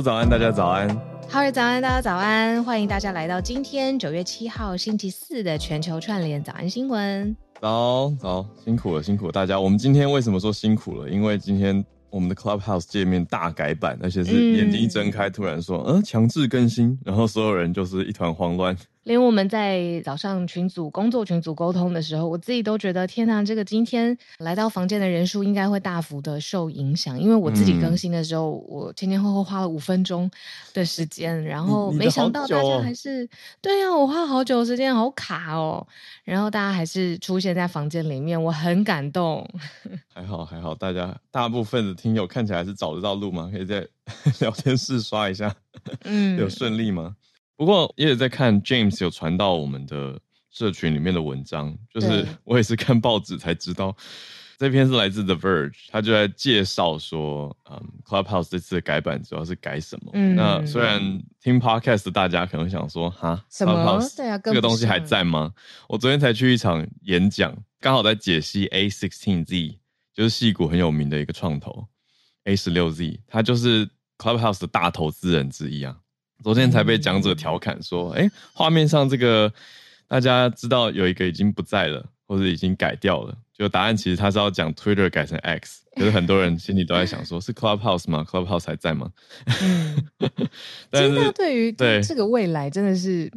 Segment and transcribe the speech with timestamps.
[0.00, 0.88] 早安，大家早安。
[1.30, 2.62] Hello，早安，大家早安。
[2.64, 7.34] 欢迎大家来到今天九月七号星期四的全球串联早安新闻。
[7.60, 9.60] 早早，辛苦了，辛苦了大家。
[9.60, 11.10] 我们今天为什么说辛苦了？
[11.10, 18.76] 因为今天我们的 Clubhouse 界面大改版，而且是眼睛一睁开，突然说，嗯，强制更新，然后所有人就是一团慌乱。
[19.04, 27.20] 连我们在早上群组工作群组沟通的时候，我自己都觉得天呐，这个今天来到房间的人数应该会大幅的受影响。
[27.20, 30.30] 因为我自己更新的时候，嗯、我前前后后花了五分钟
[30.72, 33.28] 的时间，然后没想到大家还是
[33.60, 35.86] 对呀、啊，我花了好久时间，好卡哦。
[36.24, 39.48] 然后大家还是出现在房间里面，我很感动。
[40.14, 43.50] 还好还好，大家大部分的听友看起来是找得到路吗？
[43.52, 43.84] 可以在
[44.40, 45.52] 聊天室刷一下，
[46.04, 47.16] 嗯，有顺利吗？
[47.62, 50.18] 不过也有在看 James 有传到我们的
[50.50, 53.96] 社群里面的文章，就是 我也是看报纸才知道，
[54.58, 60.10] 这篇是来自 The Verge，他就在介绍说，嗯，Clubhouse 这次的改版主要是改什么？
[60.12, 61.00] 嗯，那虽然
[61.40, 65.54] 听 Podcast 的大家可能想说，哈，Clubhouse 这个东西还在吗？
[65.88, 69.76] 我昨天才去一场演讲，刚好在解析 A16Z，
[70.12, 71.86] 就是戏骨很有名的一个创投
[72.44, 75.96] A16Z，他就是 Clubhouse 的大投资人之一啊。
[76.42, 79.52] 昨天才被讲者调侃说：“哎、欸，画面上这个
[80.08, 83.36] 大家知道有一个已经不在了，或者已经改掉了。
[83.52, 89.10] 就答案其实他是要讲 Twitter 改成 X， 可是很多人心里都在想说：是 Clubhouse 吗？Clubhouse 还在吗？”
[89.62, 90.08] 嗯，
[90.90, 93.30] 但是其实他对于对这个未来真的是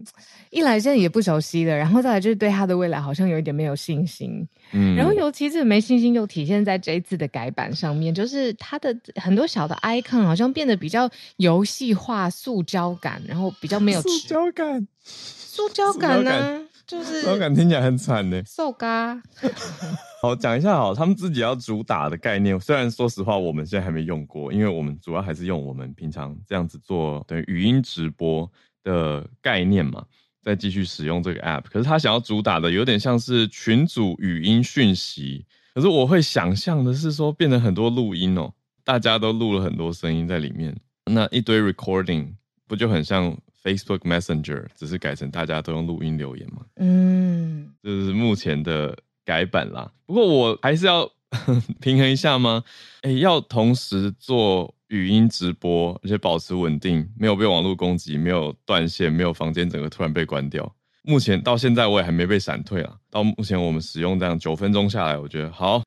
[0.51, 4.47] 一来现在也不熟悉了，然后再来就是对他的未来好像有一点没有信心。
[4.71, 18.41] 嗯，然后尤其是没信心又体现在这一次的改版上面，就是它的很多小的 icon 好像变得比较游戏化、塑胶感，然后比较没有塑胶感，塑胶感呢、啊，就是塑胶感听起来很惨呢。
[18.45, 19.21] 瘦嘎，
[20.21, 28.49] 好讲一下好，他们自己要主打的概念，虽然说实话我们现在还没用过，因为我们主要还是用我们平常这样子做等于语音直播
[28.83, 30.05] 的概念嘛。
[30.43, 35.43] 再继续使用这个 app，可是他想要主打的有点像是群组语音讯息，
[35.73, 38.53] 可是我会想象的是说变成很多录音哦，
[38.83, 42.35] 大家都录了很多声音在里面，那一堆 recording
[42.67, 43.35] 不就很像
[43.65, 46.61] Facebook Messenger，只是改成大家都用录音留言嘛？
[46.75, 48.95] 嗯，这是目前的
[49.25, 49.91] 改版啦。
[50.05, 51.09] 不过我还是要
[51.81, 52.63] 平衡一下吗？
[53.01, 54.73] 哎，要同时做。
[54.89, 60.75] 语音直播，而且保持稳定，没有被网络攻击，没有断线，没有房间整个突然被关掉。
[61.01, 62.95] 目前到现在我也还没被闪退啊。
[63.09, 65.81] 到目前我们使用这样九分钟下来，我觉得好，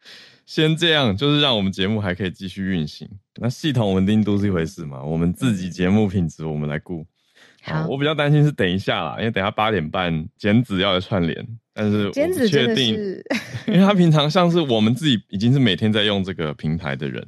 [0.47, 3.09] 先这样，就是让我们节目还可以继续运行。
[3.41, 7.07] 那系统稳定度是一回事嘛，我们自己节目品质我们来顾。
[7.69, 12.11] 好，我比较担心是等一下啦，因为等一下八点半剪纸要来串联，但是
[12.49, 12.95] 确定，
[13.67, 17.27] 因为他平常像是我们自己已经是每天在用这个平台的人。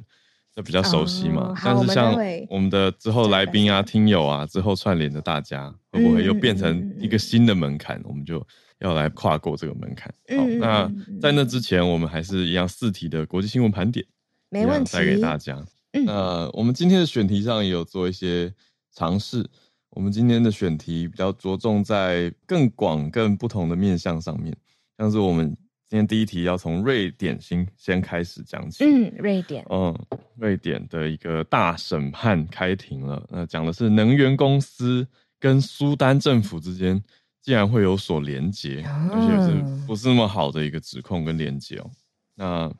[0.53, 2.13] 就比较熟悉嘛，oh, 但是像
[2.49, 7.97] 我们的之后来宾啊、听友啊，之后串联的大家，会不会又变成一个新的门槛？
[7.99, 8.45] 嗯、我们就
[8.79, 10.13] 要来跨过这个门槛。
[10.27, 10.91] 嗯、好，那
[11.21, 14.05] 在那之前，我们还是一样四题的国际新闻盘点，
[14.49, 15.57] 没问题，带给大家。
[15.93, 18.53] 嗯、那我们今天的选题上也有做一些
[18.93, 19.49] 尝试。
[19.91, 24.55] 我们今天的选题比较着重在更广、更不同的面向上面，
[24.97, 25.55] 像是我们。
[25.89, 28.85] 今天第一题要从瑞典先先开始讲起。
[28.85, 29.65] 嗯，瑞典。
[29.69, 29.93] 嗯，
[30.37, 33.21] 瑞典的一个大审判开庭了。
[33.29, 35.05] 那讲的是能源公司
[35.37, 37.03] 跟苏丹政府之间
[37.41, 41.91] 竟然会有所连结，哦、而且是不是那么好的一个指控跟连结哦？
[42.35, 42.73] 那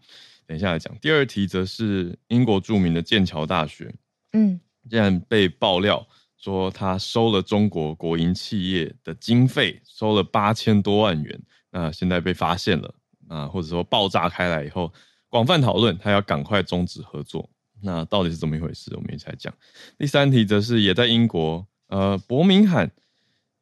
[0.48, 0.98] 等一下来讲。
[1.02, 3.94] 第二题则是英国著名的剑桥大学，
[4.32, 4.58] 嗯，
[4.90, 6.08] 竟然被爆料
[6.42, 11.42] 说他收了中国国营企业的经费，收了八千多万元，
[11.72, 12.94] 那现在被发现了。
[13.28, 14.92] 啊，或者说爆炸开来以后，
[15.30, 17.50] 广泛讨论，他要赶快终止合作。
[17.82, 18.94] 那到底是怎么一回事？
[18.94, 19.54] 我们一起来讲。
[19.98, 22.92] 第三题则是也在英国，呃，伯明翰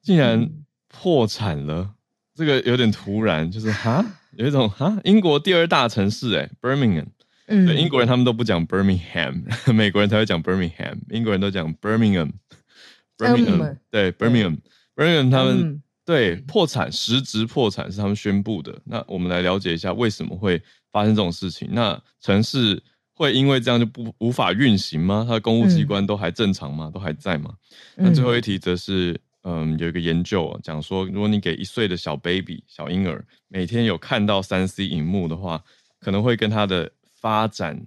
[0.02, 0.50] 竟然
[0.88, 1.94] 破产了，嗯、
[2.34, 7.06] 这个有点突然，就是哈，有一种哈，英国第二大城市诶，Birmingham，
[7.46, 11.72] 嗯，对，英国人他们都不讲 Birmingham， 美国人才会讲 Birmingham，英国人都讲
[13.20, 15.60] Birmingham，Birmingham，对，Birmingham，Birmingham 他们。
[15.62, 18.76] 嗯对，破产，实质破产是他们宣布的。
[18.84, 20.60] 那我们来了解一下为什么会
[20.92, 21.70] 发生这种事情。
[21.72, 22.82] 那城市
[23.14, 25.24] 会因为这样就不无法运行吗？
[25.28, 26.86] 它的公务机关都还正常吗？
[26.88, 27.54] 嗯、都还在吗？
[27.94, 35.64] 那最后一题则是，嗯，有一个研究讲说，如果你给一岁的小 baby 小婴儿每天有看到三 C 荧幕的话，
[36.00, 37.80] 可能会跟他的发展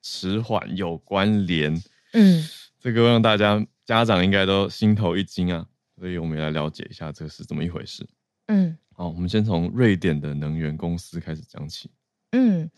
[0.00, 1.74] 迟缓有关联。
[2.14, 2.48] 嗯，
[2.80, 3.62] 这个让大家
[3.94, 5.66] 家长应该都心头一惊啊。
[5.98, 8.04] 所以我们也来了解一下这是怎么一回事。
[8.46, 11.90] 嗯，好，我们先从瑞典的能源公司开始讲起。
[12.32, 12.68] 嗯，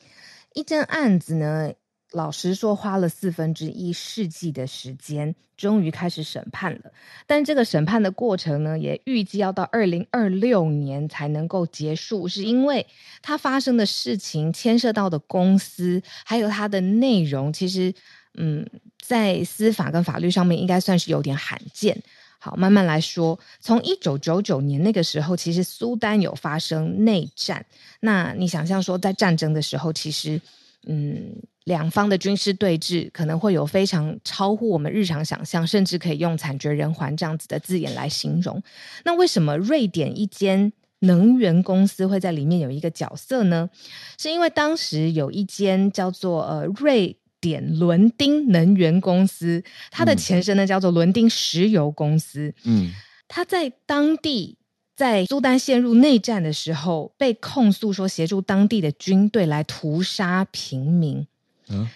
[0.53, 1.73] 一件案子呢，
[2.13, 6.93] 老实说，花了四分之一世纪的时间，终于开始审判了。
[7.27, 12.87] 但这个审判的过程呢，也预计要到二零二六年才能够结束，是因为
[13.23, 17.95] 它发生的事情牵涉到的公司，还有它的内容，其实，
[18.35, 18.67] 嗯，
[19.01, 22.01] 在司法跟法律上面应该算是有点罕见。
[22.39, 23.39] 好，慢慢来说。
[23.61, 27.65] 从一九九九年那个时候，其实苏丹有发生内战。
[28.01, 30.41] 那你想象说，在战争的时候，其实，
[30.87, 31.37] 嗯。
[31.65, 38.63] 两方的军事对峙可能会有非常超乎我们日常想象，甚至可以用惨绝人寰这样子的字眼来形容。
[39.03, 43.71] 那为什么瑞典一间能源公司会在里面有一个角色呢？
[44.19, 52.55] 是因为当时有一间叫做呃瑞典伦丁能源公司，它的前身呢叫做伦丁石油公司。
[52.65, 52.91] 嗯，
[53.29, 54.57] 它在当地
[54.97, 61.27] 在苏丹陷入内战的时候，被控诉说协助当地的军队来屠杀平民。
[61.69, 61.87] 嗯，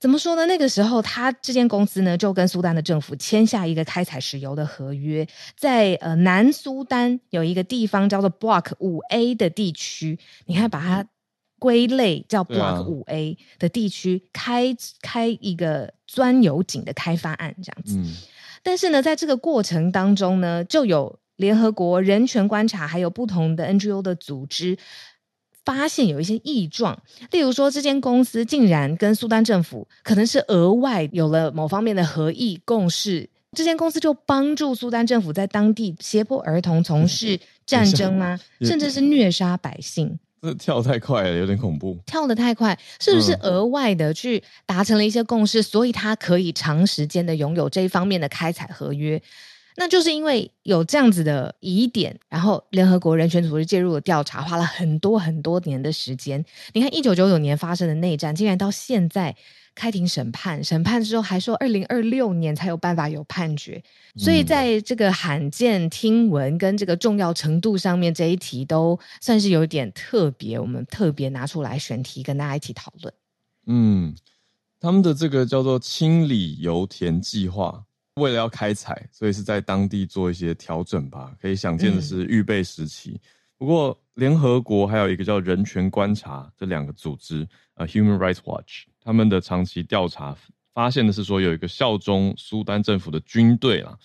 [0.00, 0.46] 怎么说呢？
[0.46, 5.24] 那个时候，他这间公司呢，就跟苏丹的政府签下一个开采石油的合约，
[5.56, 11.06] 在呃南苏丹有一个地方叫做 Block 五 A 的地区，你看把它
[11.58, 17.96] 归类叫 Block 五 A 的地区，开开一个钻油井的开发案这样子。
[17.98, 18.14] 嗯，
[18.62, 24.78] 但是呢，在这个过程当中呢，就有联合国人权观察，还有不同的 NGO 的组织。
[25.64, 26.98] 发现有一些异状，
[27.30, 38.40] 例如说，这间公司竟然跟苏丹政府可能是额外有了某方面的合意共识，这间公司就帮助苏丹政府在当地胁迫儿童从事战争啊？
[38.62, 40.18] 甚至是虐杀百姓？
[40.40, 41.98] 这跳太快了，有点恐怖。
[42.06, 49.20] 跳得太快，是不是额外的去达成了一些共识，所以他可以长时间的拥有这一方面的开采合约？
[49.76, 56.44] 那就是因为有这样子的疑点，然后联合国人权组织介入了调查，花了很多很多年的时间。
[56.72, 59.36] 你看，一九九九年发生的内战，竟然到现在
[59.78, 63.80] 开庭审判，审判之后还说二零二六年才有办法有判决。
[64.16, 73.14] 所以在这个罕见听闻跟这个重要程度上面，这一题都算是有点特别，我们特别拿出来选题跟大家一起讨论。
[73.66, 74.12] 嗯，
[74.80, 77.84] 他们的这个叫做清理油田计划。
[78.16, 81.32] 为了要开采，所以是在当地做一些调整吧。
[81.40, 83.10] 可以想见的是预备时期。
[83.12, 83.20] 嗯、
[83.58, 87.46] 不过，联合国还有一个叫人权观察这两个组织，
[87.78, 90.36] 呃，Human Rights Watch，他们的长期调查
[90.74, 93.96] 发现的是说，有一个效忠苏丹政府的军队啦，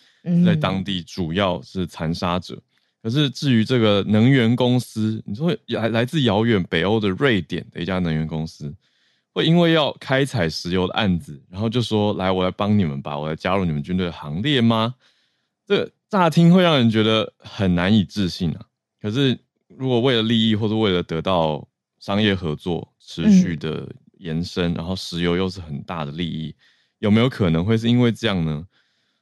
[0.45, 2.55] 在当地主要是残杀者。
[2.55, 2.63] 嗯、
[3.03, 8.73] 可是，至于这个能源公司，你说来来自遥远北欧的瑞典的一家能源公司。
[9.33, 14.93] 会因为要开采石油的案子，然后就说，来，我来帮你们吧，我来加入你们军队的行列吗？
[15.65, 18.65] 这乍听会让人觉得很难以置信啊。
[19.01, 19.35] 可是
[19.67, 21.67] 如果为了利益或者为了得到
[22.03, 26.53] 商业合作持续的延伸，嗯、然后石油又是很大的利益，
[26.99, 28.67] 有没有可能会是因为这样呢？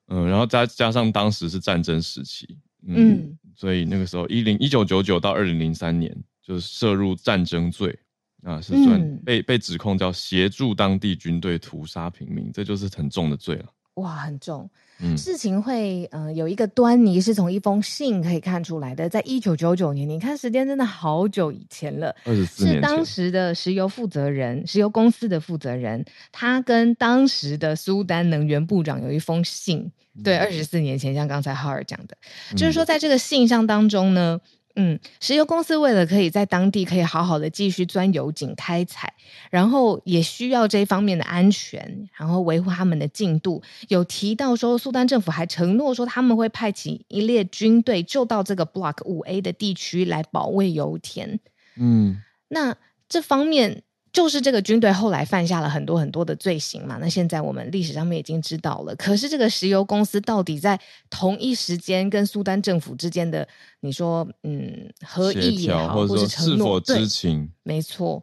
[0.07, 2.57] 嗯，然后再加上当时是战争时期，
[2.87, 6.11] 嗯，嗯所以那个时候一零一九九九到二零零三年
[6.41, 7.95] 就是涉入战争罪。
[8.43, 13.65] 啊，是算被、嗯、被指控叫协助当地军队屠杀平民，这就是很重的罪了。
[13.95, 14.69] 哇，很重。
[15.03, 19.09] 嗯，事情会呃有一个端倪，是从一封信可以看出来的。
[19.09, 22.15] 在一九九九年，你看时间真的好久以前了，
[22.47, 29.91] 是当时的石油负责人、石油公司的负责人，他跟当时的苏丹能源部长有一封信。
[30.15, 32.15] 嗯、对，二十四年前，像刚才浩尔讲的，
[32.51, 34.39] 嗯、就是说在这个信上当中呢。
[34.75, 39.13] 嗯，石油公司为了可以在当地可以好好的继续钻油井开采，
[39.49, 43.61] 然后也需要这方面的安全，然后维护他们的进度。
[43.87, 51.39] 有提到说，苏丹政府还承诺说他们会派遣一列军队就到这个 Block 五 A 的地区来保卫油田。
[51.77, 52.75] 嗯，那
[53.07, 53.83] 这方面。
[54.13, 58.93] 就是这个军队后来犯下了很多很多的罪行嘛，那现在我们历史上面已经知道了。
[58.97, 63.47] 可是这个石油公司到底在同一时间跟苏丹政府之间的，
[63.79, 67.49] 你说嗯合意也好，或是承诺，是否知情？
[67.63, 68.21] 没错，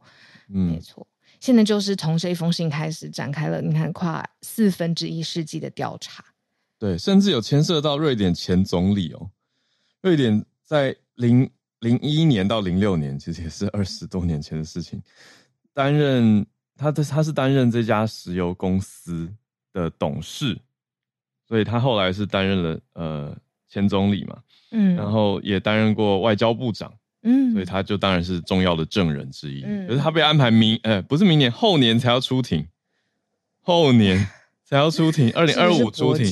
[0.52, 1.06] 嗯，没错。
[1.40, 6.22] 现在就是从这一封信开始展开了，你看跨四分之一世纪的调查，
[6.78, 9.30] 对，甚至有牵涉到瑞典前总理哦。
[10.02, 11.48] 瑞典在零
[11.80, 15.00] 零一年到零六年，其实也是二十多年前的事情。
[15.78, 16.44] 担任
[16.76, 19.32] 他的他是担任这家石油公司
[19.72, 20.58] 的董事，
[21.46, 23.36] 所以他后来是担任了呃
[23.68, 24.42] 前总理嘛，
[24.72, 26.92] 嗯，然后也担任过外交部长，
[27.22, 29.62] 嗯，所以他就当然是重要的证人之一。
[29.64, 32.66] 嗯，可是他被安排明呃不是明年后年才要出庭，
[33.60, 34.26] 后年
[34.64, 36.28] 才要出庭， 二零二五出庭，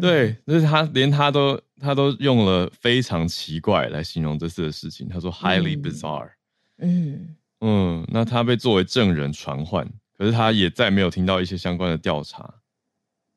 [0.00, 6.30] 对，就是他连他都他都用了非常奇怪来形容这次的事情，他说 highly bizarre，
[6.78, 7.36] 嗯。
[7.62, 9.86] 嗯嗯，那他被作为证人传唤，
[10.18, 12.48] 可可是他也再没有听到一些相关的调查，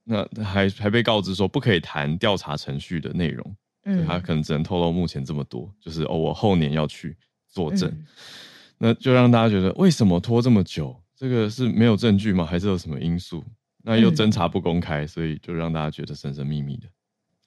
[0.04, 3.56] 那还还被告知说不可以谈调查程序的内容，
[3.86, 7.18] 嗯，他可能只能透露目前这么多，就是哦，我后年要去
[7.48, 8.06] 作证，嗯、
[8.78, 10.96] 那就让大家觉得为什么拖这么久？
[11.16, 12.46] 这个是没有证据吗？
[12.46, 13.44] 还是有什么因素？
[13.82, 16.88] 那又侦查不公开，嗯、所以就让大家觉得神神秘秘的。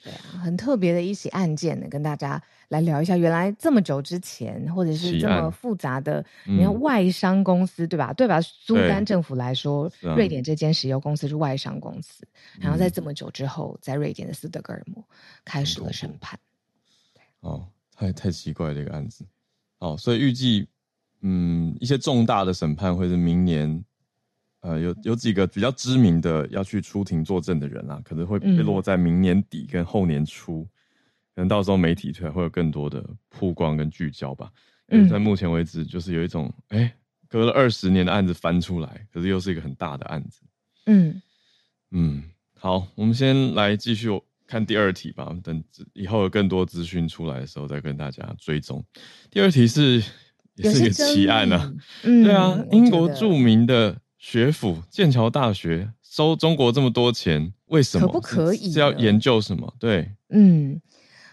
[0.02, 3.16] 对啊，很特别的一起案件呢，跟大家来聊一下。
[3.16, 8.12] 原来这么久之前，或者是这么复杂的，你看外商公司，嗯、对吧？
[8.12, 8.40] 对吧？
[8.40, 12.26] 苏丹政府来说，啊、瑞典这间石油公司是外商公司，
[12.60, 15.04] 然后在这么久之后，在瑞典的斯德哥尔摩
[15.44, 16.38] 开始了审判。
[17.40, 19.24] 哦，太太奇怪的一个案子。
[19.78, 20.68] 哦，所以预计，
[21.22, 23.84] 嗯，一些重大的审判会是明年。
[24.60, 30.68] 呃，有有几个比较知名的要去出庭作证的人啊，可能会被落在明年底跟后年初，嗯、
[31.36, 34.50] 可能到时候媒体才会有更多的曝光跟聚焦吧。
[34.88, 36.92] 嗯，在目前为止，就是有一种，哎、欸，
[37.28, 40.40] 隔了二十年的案子翻出来，可是又是一个很大的案子。
[40.86, 41.22] 嗯
[41.92, 42.24] 嗯，
[42.58, 44.08] 好，我们先来继续
[44.44, 45.32] 看第二题吧。
[45.44, 45.62] 等
[45.92, 48.84] 以后有更多资讯出来的时候，再跟大家追踪。
[49.30, 50.02] 第二题是
[50.56, 51.72] 也是一个奇案啊，
[52.02, 53.96] 嗯，对啊，英国著名的。
[54.18, 58.06] 学府剑桥大学收中国这么多钱，为什么？
[58.06, 58.72] 可不可以？
[58.72, 59.72] 是要研究什么？
[59.78, 60.80] 对，嗯，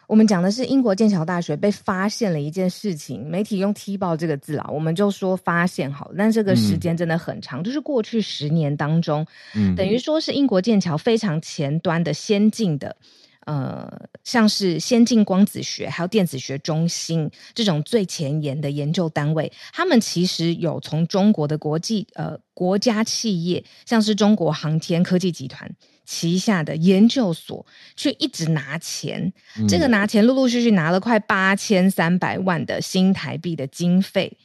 [0.07, 9.25] 我们讲的是英国剑桥大学被发现了一件事情，媒体用踢爆这个字啊，我们就说发现好了，但这个时间真的很长，嗯、就是过去十年当中，
[9.55, 12.95] 嗯，等于说是英国剑桥非常前端的先进的。
[13.45, 13.87] 呃，
[14.23, 25.71] 像是先进光子学还有电子学中心这种最前沿的研究单位，他们其实有从中国的国际呃国家企业，像是中国航天科技集团
[26.05, 29.31] 旗下的研究所，去一直拿钱。
[29.59, 34.37] 嗯、这个拿钱陆陆续续拿了快八千三百万的新台币的经费，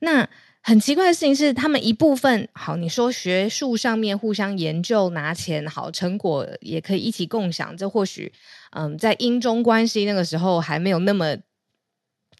[0.00, 0.28] 那。
[0.68, 7.76] 很奇怪的事情是，他们一部分好，你说学术上面互相研究拿钱好，成果也可以一起共享。
[7.76, 8.32] 这或许，
[8.72, 11.36] 嗯，在英中关系那个时候还没有那么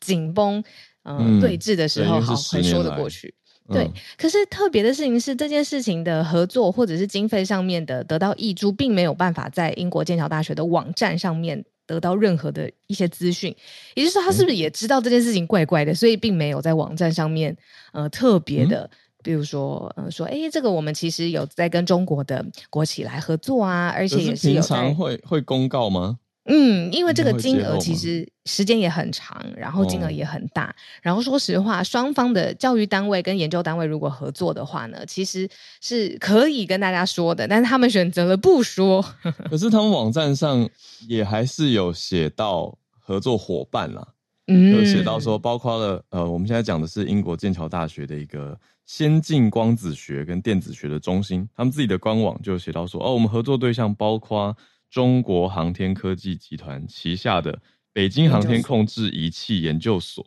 [0.01, 0.65] 紧绷，
[1.05, 3.33] 嗯，对峙的时候，好，还说得过去。
[3.69, 11.65] 嗯、对，可是特别的事情是，这件事情的合作或者是经费上面的得到挹注，并没有办法在英国剑桥大学的网站上面。
[11.87, 13.55] 得到任何的一些资讯，
[13.95, 17.57] 也就是说，他是不是也知道这件事情怪怪的，嗯、所以并没有在网站上面
[17.93, 18.91] 呃特别的，嗯、
[19.23, 26.19] 比如说呃说，哎，这个我们其实有在跟中国的国企来合作啊，而且也是有在平常会会公告吗？
[26.49, 30.67] 嗯，因为这个金额其实时间也很长，然后金额也很大。
[30.67, 35.49] 哦、然后说实话，双方的教育单位跟研究单位如果合作的话呢，其实
[35.81, 39.05] 是可以跟大家说的，但是他们选择了不说。
[39.51, 40.69] 可是他们网站上
[41.09, 44.07] 也还是有写到合作伙伴啦，
[44.47, 54.57] 嗯，有写到说，包括了呃，我们现在讲的是英国剑桥大学的一个先进光子学跟电子学的中心，他们自己的官网就写到说，哦，我们合作对象包括。
[54.91, 57.61] 中国航天科技集团旗下的
[57.93, 60.25] 北京航天控制仪器研究所，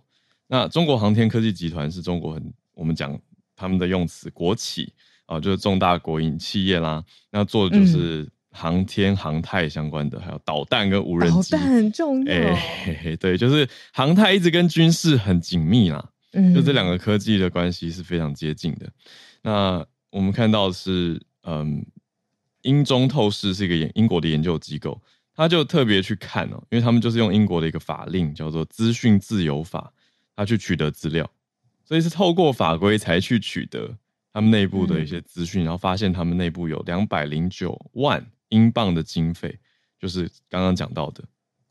[0.47, 3.19] 那中国航天科技集团是中国很我们讲
[3.55, 4.93] 他们的用词国企
[5.25, 7.03] 啊，就是重大国营企业啦。
[7.31, 12.33] 那做的就是航天航太相关的，还有导弹跟无人机，导弹很重要。
[12.33, 16.09] 哎、欸，对，就是航太一直跟军事很紧密啦。
[16.33, 18.89] 嗯，就这两个科技的关系是非常接近的。
[19.41, 21.85] 那我们看到是，嗯。
[22.63, 25.01] 英中透视是一个研英国的研究机构，
[25.33, 29.93] 他就特别去看哦，因为他们就是用英国的一个法令叫做《资讯自由法》，
[30.35, 31.29] 他去取得资料，
[31.85, 33.95] 所以是透过法规才去取得
[34.33, 39.57] 他们内部的一些资讯，然后发现他们内部有两百零九万英镑的经费，
[39.97, 41.23] 就是刚刚讲到的，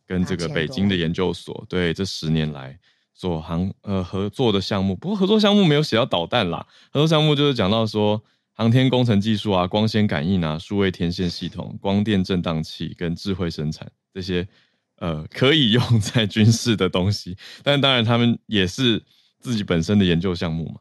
[0.07, 2.79] 跟这个北京的研究所对这十年来
[3.13, 8.23] 所行呃合作的项目，不过合作项目没有写到导弹啦，合作项目就是讲到说。
[8.59, 14.49] 航天工程技术啊，光纤感应啊，数位天线系统、光电振荡器跟智慧生产这些，
[14.97, 17.37] 呃，可以用 在军事的东西。
[17.63, 19.01] 但当然，他们也是
[19.39, 20.81] 自己本身的研究项目嘛。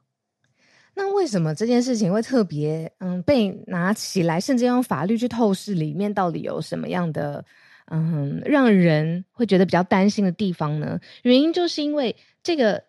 [0.95, 7.45] 那为什么这件事情会特别嗯被拿起来，甚至用法律去透视里面到底有什么样的
[7.91, 10.99] 嗯让人会觉得比较担心的地方呢？
[11.21, 12.85] 原因就是因为这个。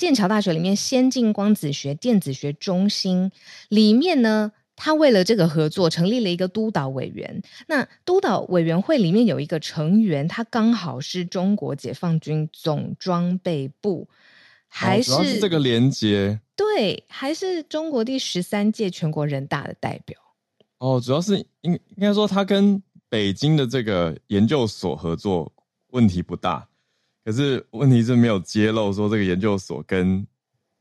[0.00, 3.30] 剑桥大学里面先进光子学电子学中心
[3.68, 7.42] 里面呢，他为了这个合作成立了一个督导委员。
[7.66, 14.08] 那督导委员会里面有一个成员，他刚好是中国解放军总装备部，
[14.68, 16.40] 还是，这个连接？
[16.56, 20.18] 对，还是中国第十三届全国人大的代表。
[20.78, 25.52] 哦，主要是应应该说他跟北京的这个研究所合作
[25.88, 26.66] 问题不大。
[27.24, 30.26] 可是问题是没有揭露说这个研究所跟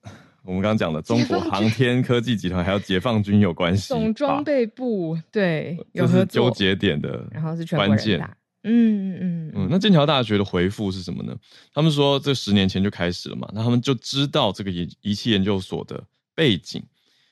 [0.44, 8.20] 我们刚刚讲的中国航天科技集团还有解放军有关系，总装备部对，有这是纠结点的，然后是全关键。
[8.64, 9.68] 嗯嗯嗯嗯。
[9.70, 11.36] 那剑桥大学的回复是什么呢？
[11.74, 16.04] 他们说这十年前就开始了嘛，那他们就知道这个仪仪器研究所的
[16.36, 16.84] 背景。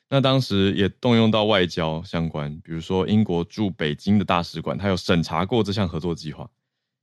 [0.09, 6.49] 那当时也动用到外交相关，比如说英国驻北京的大使馆，他有审查过这项合作计划，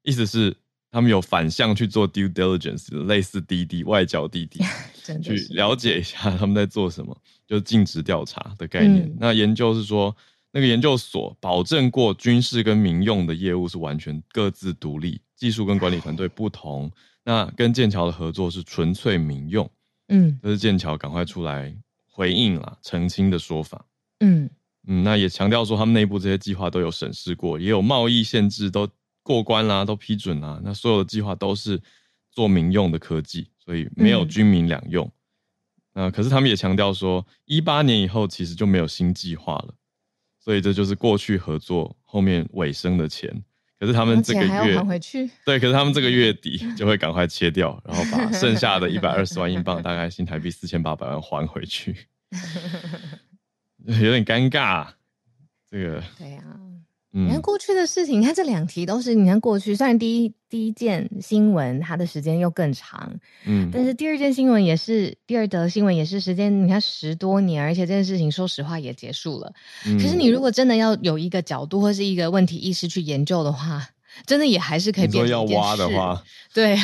[0.04, 0.56] 意思是
[0.94, 4.60] 他们有反向去做 due diligence，类似滴滴外交滴滴，
[5.20, 9.04] 去了解一下他们在做什么，就是尽职调查的概念。
[9.06, 10.16] 嗯、那研究是说，
[10.52, 16.88] 那个研究所保证过军事跟民用的业务是完全各自独立，技术跟管理团队不同。
[17.24, 19.68] 那跟剑桥的合作是纯粹民用，
[20.06, 21.76] 嗯，这是剑桥赶快出来。
[22.06, 23.84] 回应了澄清的说法，
[24.20, 24.48] 嗯
[24.86, 28.88] 嗯，那也强调说他们内部这些计划都有审视过，也有贸易限制都
[29.24, 30.60] 过关啦，都批准啦。
[30.62, 31.82] 那所有的计划都是
[32.30, 35.10] 做民用的科技，所以没有军民两用。
[35.94, 39.74] 嗯、呃，可是他们也强调说，一八年以后其实就没有新计划了，
[40.38, 43.42] 所以这就是过去合作后面尾声的钱。
[43.80, 51.96] 可是他们这个月还回去， 对，可是他们这个月底就会赶快切掉，然后把剩下的一百二十万英镑，大概新台币四千八百万还回去，
[53.84, 54.88] 有点尴尬。
[55.70, 56.73] 这个对呀、啊。
[57.16, 63.14] 你看过去的事情，你看这两题都是你看过去，虽然第一第一件新闻它的时间又更长，
[63.46, 69.52] 嗯，但是第二件新闻也是第二则新闻也是时间，你看十多年，而且这件事情说实话也结束了。
[69.86, 73.88] 嗯、可是你如果真的要有一个角度或是一个问题意识去研究的话，
[74.26, 75.54] 真的也还是可以变成一件事。
[75.54, 76.76] 要挖的话，对，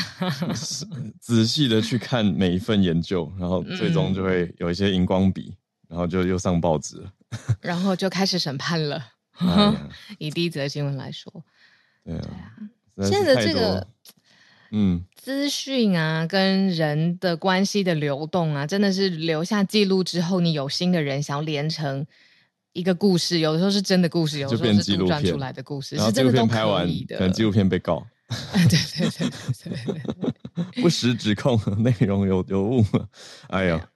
[1.20, 5.52] 仔细的去看每一份研究，然后最终就会有一些荧光笔，
[5.88, 7.12] 然后就又上报纸了，
[7.60, 9.02] 然后就开始审判了。
[10.18, 11.32] 以第一则新闻来说，
[12.04, 13.86] 对啊，现在的这个
[14.72, 22.06] 嗯资讯啊，跟人的关系的流动啊，真的是留下记录之后，你有心的人想要连成
[22.72, 27.16] 一个故事，有的时候是真的故事，有的时候是杜撰出来的故事，是真的都可以的。
[27.16, 28.06] 可能纪录片被告，
[28.52, 29.72] 对对对对
[30.74, 32.84] 对， 不实指控，内容有有误，
[33.48, 33.88] 哎呀，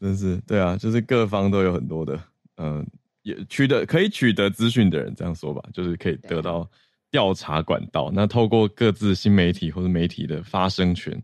[0.00, 2.20] 真是对啊，就是各方都有很多的
[2.56, 2.86] 嗯。
[3.28, 6.66] 也取得可以取得资讯的人，这样说吧，就是可以得到
[7.10, 8.10] 调查管道。
[8.10, 11.22] 那透过各自新媒体或者媒体的发声权，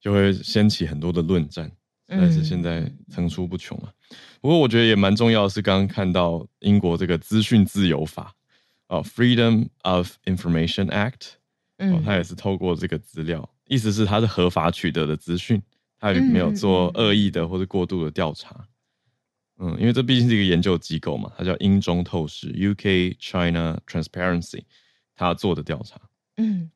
[0.00, 1.70] 就会掀起很多的论战，
[2.08, 3.86] 但是现在层出不穷啊。
[4.10, 8.34] 嗯、不过我觉得也蛮重要的是，刚刚看到英国这个资讯自由法
[8.88, 11.34] 哦，Freedom of Information Act，
[11.78, 15.62] 哦，它也是透过这个资料，意思是它是合法取得的资讯，
[16.00, 18.66] 它也没有做恶意的或者过度的调查。
[19.56, 24.64] 嗯，因为这毕竟是一个研究机构嘛，它叫英中透视 （UK China Transparency），
[25.14, 26.00] 它做的调查。
[26.38, 26.68] 嗯，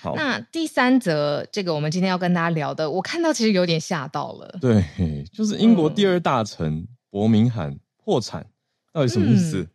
[0.00, 0.14] 好。
[0.14, 4.58] 那第三则，这个我们今天要跟大家聊的，我看到其实有点吓到了。
[4.60, 4.84] 对，
[5.32, 8.46] 就是英国第二大城、嗯、伯明翰破产，
[8.92, 9.62] 到底什么意思？
[9.62, 9.68] 嗯、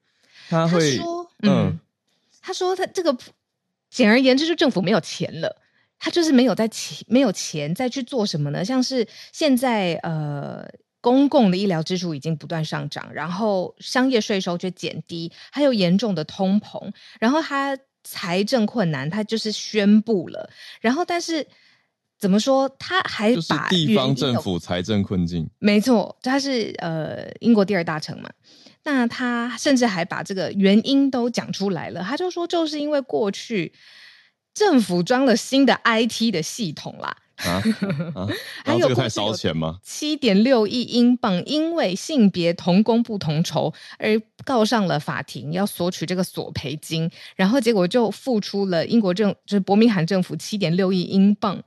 [0.49, 1.79] 他会他说，嗯，嗯
[2.41, 3.17] 他说他这个，
[3.89, 5.61] 简而言之，就政府没有钱了，
[5.99, 8.63] 他就是没有在钱，没有钱再去做什么呢？
[8.63, 10.65] 像是现在，呃。
[11.05, 20.49] 公共的医疗支出已经不断上涨，然后商业税收却减低，还有严重的通膨，然后他财政困难，他就是宣布了，
[20.81, 21.45] 然后但是
[22.17, 28.27] 怎么说，他还把地方政府财政困境，没错，他是呃英国第二大城嘛，
[28.83, 33.71] 那他甚至还把这个原因都讲出来了，他就说就是因为过去
[34.55, 37.15] 政府装了新的 IT 的系统啦。
[37.37, 37.61] 啊，
[38.15, 38.27] 啊
[38.63, 39.79] 还有这个太烧钱吗？
[39.83, 51.61] 七点六亿英镑，因为性别同工不同酬而告上了法庭，要索取这个索赔金，然后结果就付出了英国政，就是伯明翰政府七点六亿英镑。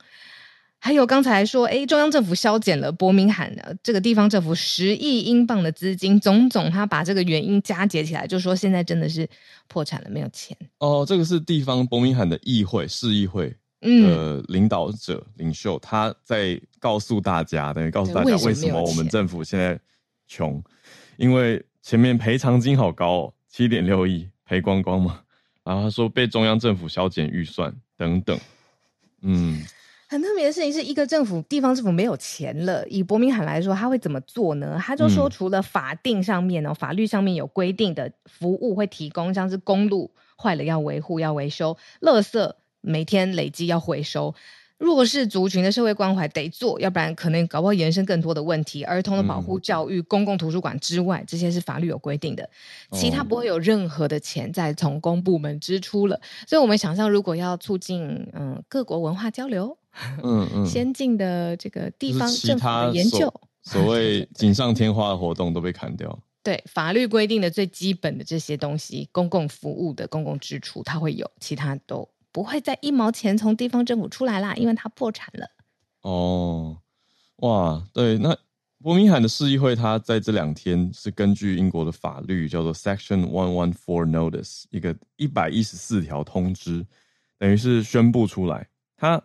[0.81, 9.29] 还有刚才说，哎，中央政府削减了伯明翰的这个地方政府十亿英镑的资金，总总他把这个原因加结起来，就说现在真的是
[9.67, 10.57] 破产了，没有钱。
[10.79, 13.55] 哦，这个是地方伯明翰的议会，市议会。
[13.81, 19.79] 呃，领导者、领袖，他在告诉大家，等于告诉大家为什么我们政府现在
[20.27, 20.61] 穷，
[21.17, 25.21] 因为前面赔偿金好高哦，七点六亿赔光光嘛。
[25.63, 28.37] 然后他说被中央政府削减预算等等。
[29.23, 29.63] 嗯，
[30.09, 34.77] 很特别的事情是一个政府地方政府没有钱了，以伯明翰来说，他会怎么做呢？
[34.83, 42.53] 他就说，除了法定上面哦，法律上面有规定的服务会提供，像是公路坏了要维护、要维修，垃圾。
[42.81, 44.35] 每天累积要回收，
[44.79, 48.85] 弱势族群的社会关怀得做，要不然可能搞不好延伸更多的问题。
[48.85, 52.49] 儿童的保护、教育、公共图书馆之外，这些是法律有规定的，
[52.93, 56.21] 其他不会有任何的钱再从公部门支出了。
[56.47, 59.77] 所以，我们想象，如果要促进嗯各国文化交流，
[60.23, 63.33] 嗯嗯，先进的这个地方政府的研究，
[63.65, 66.17] 所谓锦上添花的活动都被砍掉。
[66.45, 75.47] 对，法律规定的最基本的这些东西，公共服务的公共支出，它会有，其他都不会再一毛钱从地方政府出来啦，因为它破产了。
[76.03, 76.79] 哦，
[77.37, 78.37] 哇，对，那
[78.81, 86.87] 伯明翰的市议会，它在这两天是根据英国的法律叫做 Section One One Four Notice，一个一百一十四条通知，
[87.39, 89.21] 等于是宣布出来，它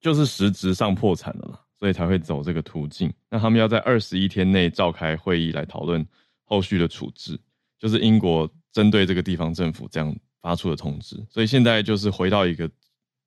[0.00, 3.12] 就是实质上破产了啦，所以才会走这个途径。
[3.30, 6.06] 那他们要在二十一天内召开会议来讨论。
[6.48, 7.36] 后续的处置
[7.76, 10.16] 就是英国针对这个地方政府这样
[10.46, 12.70] 发出的通知，所以现在就是回到一个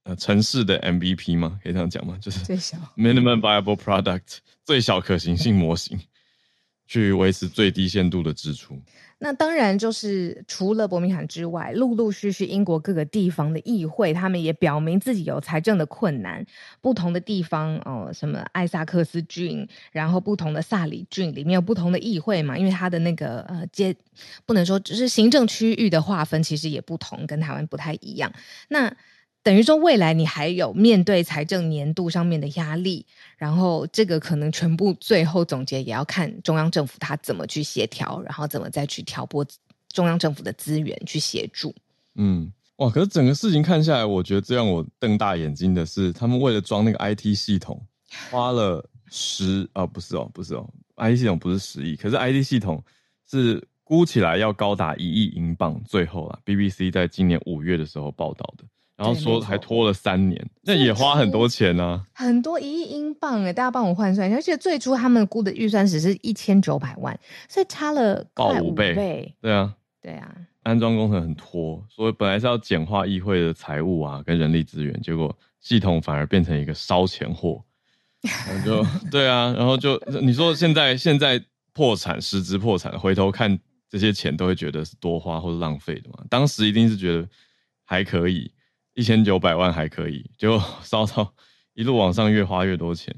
[0.04, 2.18] 呃城市的 MVP 嘛，可以这样讲吗？
[2.22, 6.00] 就是最小 minimum viable product 最小可行性模型。
[6.88, 8.82] 去维持最低限度的支出。
[9.22, 16.46] 那当然就是除了伯明翰之外，陆陆续续英国各个地方的议会，他们也表明自己有财政的困难。
[16.80, 23.94] 不同的地方哦，什么艾萨克斯郡，然后不同的萨里郡里面有不同的议会嘛，因为它的那个呃阶
[24.46, 28.32] 不能说只是行政区域的划分，其实也不同，跟台湾不太一样。
[28.70, 28.96] 那
[29.42, 33.06] 等于说，未来你还有面对财政年度上面的压力，
[33.38, 39.46] 然后这个可能全部最后总结也要看中央政府他怎么去协调，然后怎么再去调拨
[39.88, 41.74] 中央政府的资源去协助。
[42.16, 42.90] 嗯，哇！
[42.90, 47.82] 可是整个事情看下来，我觉得最让我瞪大眼睛的是，他们为了装那个 IT 系统，
[48.30, 52.84] 花了十哦，不是哦，不是哦，IT 系统不是十亿，可是 IT 系统
[53.26, 55.82] 是估起来要高达一亿英镑。
[55.86, 58.66] 最后啊，BBC 在今年五月的时候报道的。
[59.00, 69.36] 然后说还拖了三年，那也花很多钱呢、啊，很多一亿英镑哎，大家帮我换算一下，而且最初他们估的预算只是一千九百万，所以差了快五倍，倍。
[69.42, 77.64] 对啊，对啊，安装工程很拖，所以本来是要简化议会的财务啊跟人力资源，结果系统反而变成一个烧钱货，
[78.22, 83.58] 然后就 对啊，然后就你说现在现在破产，实质破产，回头看
[83.90, 87.26] 这些钱都会觉得是多花或者浪费的嘛，当时一定是觉得
[87.86, 88.52] 还可以。
[88.94, 91.34] 一千九百万还可以，结果烧到
[91.74, 93.16] 一路往上，越花越多钱。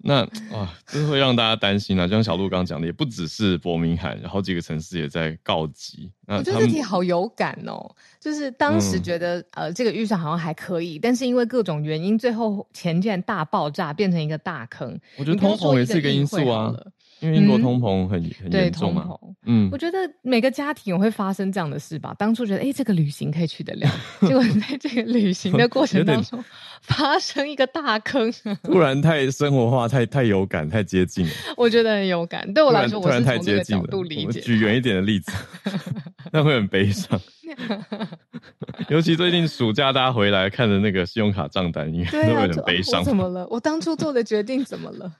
[0.00, 0.20] 那
[0.54, 2.06] 啊，这会让大家担心啊。
[2.06, 6.12] 就像小鹿刚刚讲的，也不只是伯明翰，好几个城市也在告急。
[6.24, 14.96] 那我觉得这题好有感哦，就是当时觉得、嗯、呃这个预算好像还可以，但是因为各种原因，最后钱竟然大爆炸，变成一个大坑。
[15.16, 16.72] 我觉得通膨也是一个因素啊。
[17.20, 19.08] 因为英国通膨很、嗯、很严重嘛，
[19.44, 22.14] 嗯，我觉得每个家庭会发生这样的事吧。
[22.18, 23.90] 当初觉得，哎，这个旅行可以去得了，
[24.22, 26.42] 结果在这个旅行的过程当中
[26.82, 31.32] 发生一个大坑， 突然太生活化，太太有感，太接近了。
[31.56, 33.84] 我觉得很有感，对我来说，突然，突然太接近了。
[33.90, 35.32] 我举远一点的例子，
[36.32, 37.20] 那会很悲伤。
[38.88, 43.02] 尤其最近暑假大家回来看的那个信用卡账单，应该都有点悲伤。
[43.02, 43.46] 怎么了？
[43.48, 45.12] 我当初做的决定怎么了？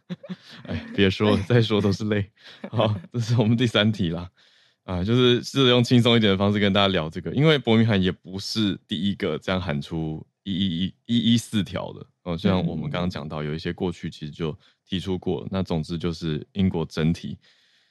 [0.66, 2.30] 哎，别说了， 再说都是泪。
[2.70, 4.28] 好，这是我们第三题啦。
[4.84, 12.36] 啊，就是试着用轻松一点的方式跟大家聊这个，因为伯明翰也不是第一个这样喊出一一一一一四条的哦。
[12.36, 15.46] 就像我们刚刚讲到，有一些过去其实就提出过。
[15.50, 17.36] 那总之就是英国整体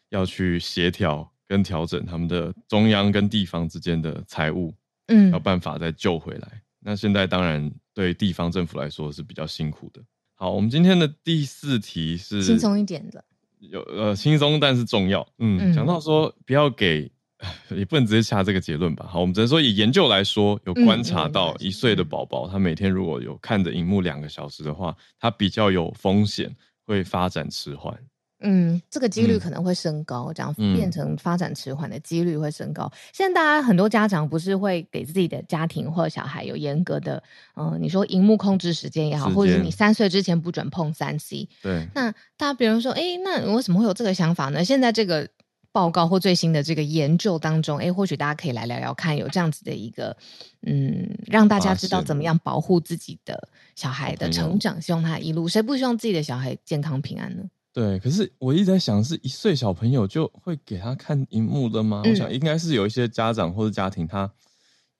[0.09, 1.31] 要去协调。
[1.47, 4.73] 跟调整他们的中央跟地方之间的财务，
[5.07, 6.61] 嗯，要办法再救回来。
[6.79, 10.01] 那现在当然对地方政府来说是比较辛苦的。
[10.35, 13.23] 好，我们今天的第四题是轻松一点的，
[13.59, 15.27] 有呃轻松但是重要。
[15.39, 17.11] 嗯，讲、嗯、到说不要给，
[17.75, 19.07] 也不能直接下这个结论吧。
[19.09, 26.55] 好，我们只能说以研究来说，有观察到一岁的宝宝，他每天如果有看着荧幕两个小时的话，他比较有风险
[26.85, 27.97] 会发展迟缓。
[28.39, 32.83] 嗯，这个几率可能会升高，嗯、这样变成发展迟缓的几率会升高。
[32.83, 37.21] 嗯、现在大家很多家长不是会给自己的家庭或者小孩有严格的，
[37.55, 41.49] 嗯、呃，你说荧幕控制时间也好，或者是你三岁之前不准碰三 C。
[41.63, 41.87] 对。
[41.95, 44.63] 那大家比如说，哎，那为什么会有这个想法呢？
[44.63, 45.27] 现在这个
[45.71, 50.15] 报告或最新的这个研究当中，哎，或许大家可以来聊聊看，有这样子的一个，
[50.61, 57.43] 嗯，让大家知道怎么样保护自己的小孩的成长，希望他一路，谁不希望自己的小孩健康平安呢？
[57.77, 62.01] 对，可是我一直在想，是一岁小朋友就会给他看荧幕的吗？
[62.03, 64.27] 嗯、我想应该是有一些家长或者家庭，他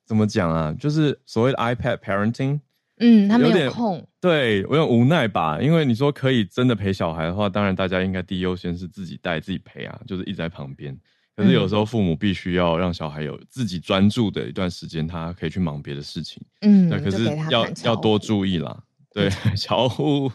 [0.05, 0.71] 怎么讲啊？
[0.79, 2.59] 就是所谓的 iPad parenting，
[2.99, 5.59] 嗯，他没有空，有，对，我有点无奈吧。
[5.59, 10.95] 因为你说可以真的陪小孩的话，当然大家应该第一优先是自己带自己陪啊，就是一直在旁边。
[11.35, 16.39] 可是有时候父母必须要让小孩有自己专注的一段时间，他可以去忙别的事情。
[16.61, 18.83] 嗯，对，可是要要多注意啦。
[19.17, 20.31] 对，巧虎，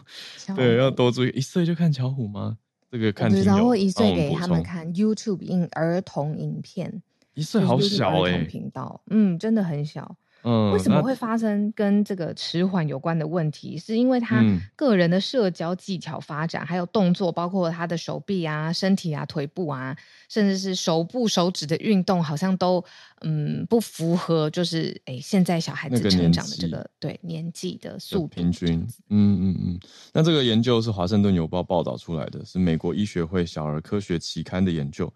[0.57, 1.29] 对，要多注意。
[1.29, 2.57] 一岁就看巧虎吗？
[2.91, 3.31] 这个看。
[3.43, 7.01] 然后一岁给他们看 YouTube 影儿童影片。
[7.33, 8.43] 一岁好小哎、欸。
[8.43, 10.17] 频道，嗯，真的很小。
[10.43, 13.77] 嗯，为什么会发生跟这个迟缓有关的问题？
[13.77, 14.43] 是因为他
[14.75, 19.95] 个人的社交技巧发展，还有动作，包括他的手臂啊、身体啊、腿部啊，
[20.29, 22.83] 甚至是手部手指的运动，好像都
[23.21, 28.79] 嗯不符合，就是哎现在小孩子成长的这个对年纪的速度平均。
[29.09, 29.79] 嗯嗯嗯。
[30.13, 35.11] 那这个研究是华盛顿邮报报道出来的，是美国医学会小儿科学期刊的研究。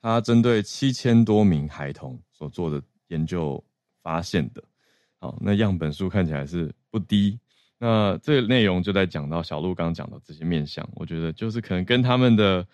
[0.00, 3.62] 它针对七千多名孩童所做的研究
[4.08, 4.62] 发现的，
[5.20, 7.38] 好，那样本数看起来是不低。
[7.78, 12.66] 那这个内容就在讲到小鹿刚刚讲的这些面相，我觉得就是可能跟他们的，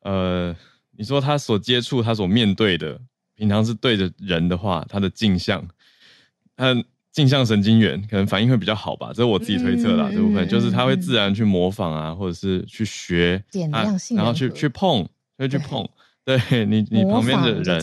[0.00, 0.54] 呃，
[0.90, 3.00] 你说他所接触、他所面对的，
[3.34, 5.66] 平常是对着人的话，他的镜像，
[6.54, 6.76] 他
[7.10, 10.08] 镜像神经元可能反应会比较好吧，这是我自己推测啦。
[10.10, 13.82] 嗯、这部分就是他会自然去模仿啊，或者是去学，啊、
[14.14, 15.88] 然后去去碰，会去碰。
[16.24, 17.82] 对你，你旁边的人，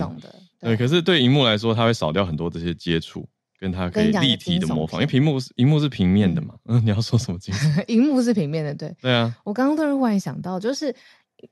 [0.59, 3.27] 对，可是对荧幕来说，它会少掉很多这些接触，
[3.59, 6.53] 跟它可以立体的模仿，因为屏幕是荧幕是平面的嘛。
[6.65, 7.39] 嗯，你要说什么？
[7.87, 8.93] 荧幕是平面的，对。
[9.01, 10.93] 对啊，我刚刚突然忽然想到，就是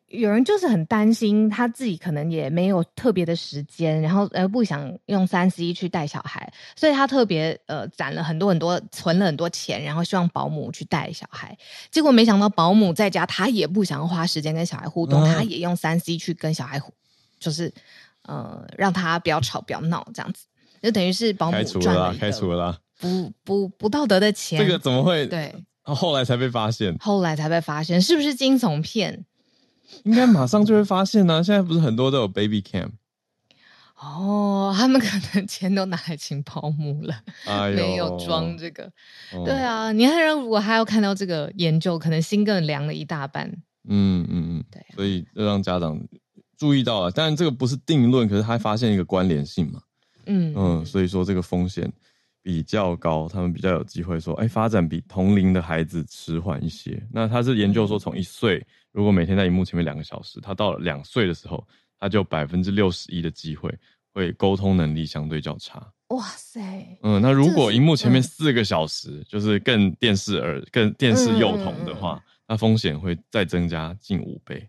[0.08, 11.58] 有人就是很担心他自己可能也没有特别的时间，然后呃不想用三 C 去带小孩，所以他特别呃攒了很多很多，存了很多钱，然后希望保姆去带小孩。
[11.90, 16.94] 结果没想到保姆在家，他也不想花时间跟小孩互动，嗯、他也用三 C 去跟小孩互。
[17.40, 17.72] 就是，
[18.28, 20.46] 呃，让他不要吵，不要闹，这样子，
[20.82, 24.60] 就等于是保姆赚了，开除了啦，不不不道德的钱。
[24.60, 25.26] 这个怎么会？
[25.28, 29.26] 对，后来才被发现，后来才被发现，是不是惊悚片？
[30.04, 31.44] 应该马上就会发现呢、啊。
[31.44, 32.90] 现在不是很多都有 baby cam？
[33.96, 38.84] 哦，他们可能钱都拿来请保姆了，哎、没有装这个。
[39.32, 43.50] 哦、对啊，你看，如果还要看到这个研究，可能心更凉了一大半。
[43.88, 45.98] 嗯嗯嗯，对、啊，所以要让家长。
[46.58, 49.80] 注意到了，当然这个不是定论，可是他发现一个关联性嘛，
[50.26, 51.92] 嗯嗯，所以说这个风险
[52.42, 57.02] 比较高，他们比较有机会说，哎，发展比同龄的孩子迟缓一些。
[57.12, 61.66] 那他是研究说，从一岁如果每天在荧幕前面两个小时，他到了两岁的时候，
[62.00, 63.74] 他就百分之六十一的机会
[64.14, 65.86] 会沟通能力相对较差。
[66.10, 74.68] 哇塞，嗯，那如果荧幕前面四个小时，是就是更电视儿、更电视幼童的话，那、嗯、风险会再增加近五倍。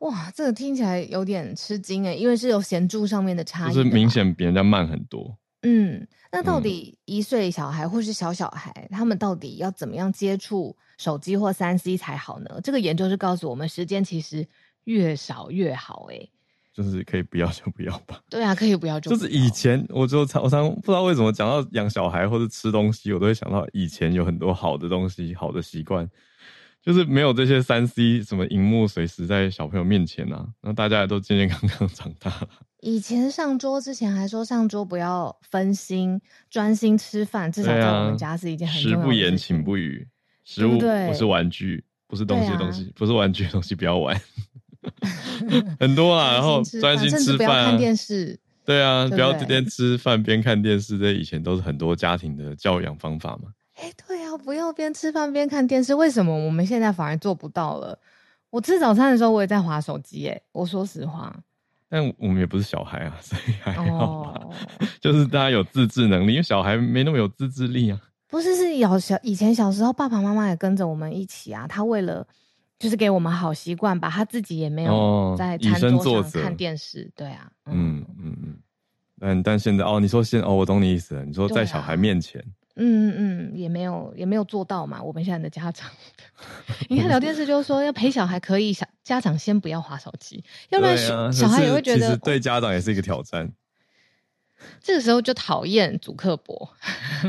[0.00, 5.36] 哇，这个听起来有点吃惊哎，因为是有显著上面的差异，就是明显比人家慢很多。
[5.62, 12.60] 嗯，那到底一岁小孩或是小小孩，嗯、他们到底要怎么样接触手机或三 C 才好呢？
[12.62, 14.46] 这个研究是告诉我们，时间其实
[14.84, 16.06] 越少越好。
[16.10, 16.28] 哎，
[16.72, 18.20] 就是可以不要就不要吧。
[18.28, 19.20] 对啊，可以不要就不要。
[19.20, 26.08] 就是以前我就常常不知道为什么讲到养小孩或者吃东西，我都会想到以前有很多好的东西、好的习惯。
[26.86, 32.48] 就是没有这些三 C 什么荧幕随时在小朋友面前啊，那大家也都健健康康长大了。
[32.80, 39.02] 以前上桌之前还说上桌不要分心，专心吃饭，至少在我们家是一件很重要的事。
[39.02, 40.06] 食不言，寝不语。
[40.44, 44.16] 食物不是玩具，不是东西的东西，不是玩具的东西不要玩。
[45.80, 48.38] 很多啊，然后专心吃饭，不要看电视。
[48.64, 53.50] 对啊，不要边吃饭边看电视，这以前都是很多家庭的教养方法嘛。
[53.76, 55.94] 哎，对啊，不要边吃饭边看电视。
[55.94, 57.98] 为什么我们现在反而做不到了？
[58.50, 60.28] 我吃早餐的时候，我也在划手机。
[60.28, 61.34] 哎，我说实话。
[61.88, 64.50] 但我们也不是小孩啊， 所以还好
[65.00, 68.00] 就是大家有自制能力，因为小孩没那么有自制力啊。
[68.28, 71.66] 不是，是有小以前小时候，爸爸妈妈也跟着我们一起啊。
[71.68, 72.26] 他为了
[72.78, 77.04] 就是给我们好习惯，吧他自己也没有在餐桌上看电视。
[77.08, 78.56] 哦、对啊，嗯嗯嗯。
[79.20, 81.24] 但但现在哦，你说现哦，我懂你意思了。
[81.24, 82.42] 你说在小孩面前。
[82.76, 85.02] 嗯嗯，也没有也没有做到嘛。
[85.02, 85.90] 我们现在的家长，
[86.88, 90.96] 你看聊天室就是说要陪小孩可以，小家长先不要划手机，要不然
[91.32, 93.50] 小孩也会觉得，其实对家长也是一个挑战。
[94.80, 96.70] 这个时候就讨厌主客博，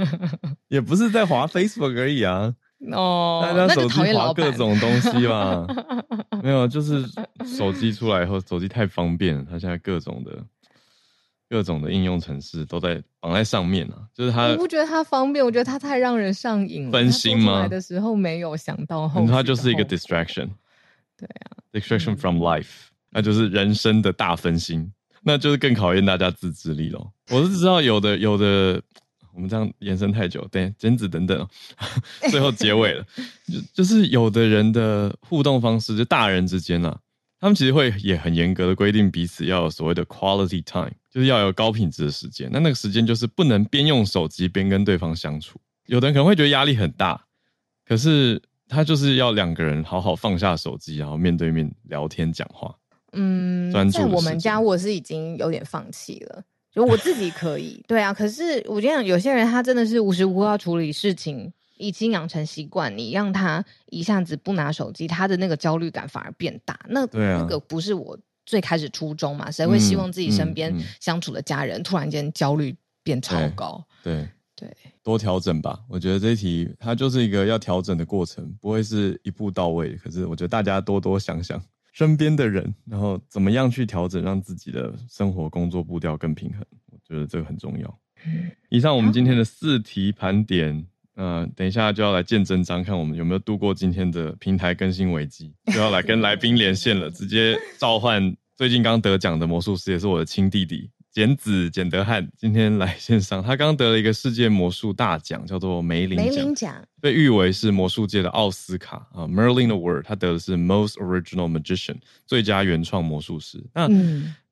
[0.69, 2.53] 也不是在划 Facebook 而已啊。
[2.91, 5.65] 哦，大家手机划各种东西嘛，
[6.43, 7.03] 没有，就是
[7.43, 10.31] 手机出来以后，手机太方便了，他现在各种的。
[11.49, 14.47] 各种的应用程式都在绑在上面啊，就是它。
[14.47, 16.91] 我不觉得它方便，我觉得它太让人上瘾了。
[16.91, 17.62] 分心吗？
[17.62, 20.49] 来的时候没有想到后，后它就是一个 distraction。
[21.17, 24.91] 对啊，distraction from life，、嗯、那就是人生的大分心，
[25.23, 27.12] 那就是更考验大家自制力咯。
[27.31, 28.79] 我是知道有的有的，
[29.33, 31.47] 我们这样延伸太久，等剪纸等等，
[32.29, 33.03] 最后结尾了，
[33.47, 36.95] 就就是有的人的互动方式，就大人之间啊，
[37.39, 40.91] 他们其实会也很严格的规定彼此要有所谓的 quality time。
[41.10, 45.60] 就是要有高品质的时间，那那个时间就是不能边用手机边跟对方相处。
[45.88, 47.19] 有的人可能会觉得压力很大，
[47.88, 52.76] 可是他就是要两个人好好放下手机，然后面对面聊天讲话。
[53.13, 58.13] 嗯，在我们家我是已经有点放弃了，就我自己可以，对啊。
[58.13, 66.80] 可是我觉得有些人他真的是无时无刻要处理事情，已经养成习惯，你让他一下子不拿手机，他的那个焦虑感反而变大。
[66.90, 69.50] 那那个不是我最开始初衷嘛？
[69.50, 73.84] 谁会希望自己身边相处的家人突然间焦虑变超高？
[74.04, 74.28] 对。
[74.60, 75.80] 对对，多调整吧。
[75.88, 79.96] 我觉得这一题它就是一个要调整的过程，不会是一步到位。
[79.98, 81.62] 可是我觉得大家多多想想
[81.94, 86.66] 身边的人，然后怎么样去调整，让自己的生活工作步调更平衡。
[86.88, 88.00] 我觉得这个很重要。
[88.26, 100.89] 嗯，以上我们今天的四题盘点，嗯、呃，等一下就要来见真章，看我们有没有度过今天的平台更新危机，就要来跟来宾连线了，直接召唤最近刚得奖的魔术师，也是我的亲弟弟。
[101.12, 109.25] 简子简德汉今天来线上，他刚得了一个世界魔术大奖，叫做梅林梅林奖，被誉为是魔术界的奥斯卡啊。
[109.27, 111.95] Merlin Award，他得的是 Most Original Magician，
[112.27, 113.60] 最佳原创魔术师。
[113.73, 113.89] 那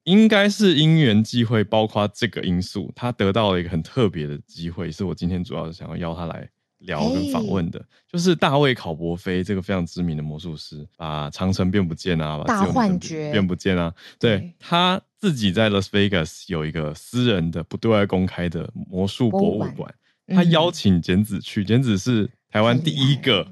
[0.05, 6.49] 应该是因缘际会，包括这个因素，他得到了一个很特别的机会，是我今天主要是想要邀他来
[6.85, 14.53] 聊跟访问的，就是大卫考伯菲这个非常知名的魔术师，把长城变不见啊，把大幻觉变不见啊，对，对。
[14.59, 15.01] 他。
[15.17, 19.91] 自己在 Las Vegas 有一个私人的不对外公开的魔术博物馆，
[20.27, 23.47] 他邀请简子去，简子是台湾第一个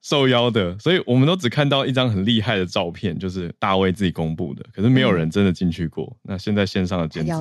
[0.00, 6.16] 受邀的，所以我们都只看到一张很厉害的照片，就是大卫自己公布的，可是没有人真的进去过。
[6.22, 7.32] 那现在线上的简子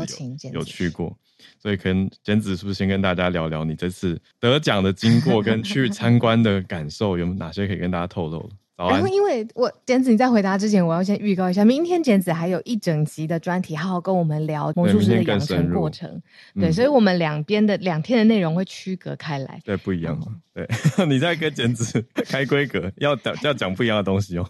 [0.48, 0.90] 有有去。
[0.90, 1.16] 过，
[1.60, 8.50] 所以可能简子是不是先跟大家聊聊你这次得奖的经过跟去参观的感受，有哪些可以跟大家透露？
[8.78, 16.08] 然后，因为我简子你在回答之前，我要先预告一下，明天简子还有一整集的专题，好好跟我们聊魔术师的养成过程。
[16.54, 20.16] 对，对，所以我们两边的两天的内容会区隔开来，对，不一样。
[20.54, 20.68] 对，
[21.10, 24.48] 你在跟简子开规格，要讲要讲不一样的东西哦。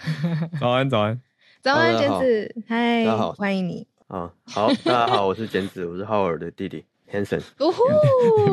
[0.58, 1.20] 早安，早安，
[1.60, 3.04] 早安，简子，嗨，
[3.36, 3.86] 欢迎你。
[4.12, 6.84] 啊，好，大家好，我是简子，我是 Howard 的弟弟。
[7.10, 7.40] Hanson，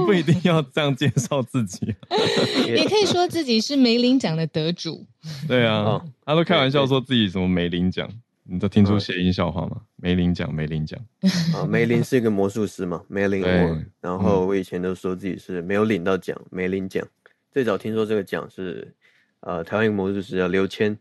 [0.06, 1.94] 不一定要这样介绍自己，
[2.66, 5.06] 也可以说自己是梅林奖的得主。
[5.50, 8.10] 对啊，哦、他都开玩笑说自己什么梅林奖，
[8.44, 9.82] 你都听出谐音笑话吗？
[9.98, 10.98] 梅林奖，梅林奖。
[11.54, 13.42] 啊，梅林是一个魔术师嘛，梅林。
[14.00, 17.06] 然后我以前都说自己是没有领到奖，梅林奖。
[17.52, 18.94] 最早听说这个奖是，
[19.42, 20.98] 呃，台湾一个魔术师叫刘谦，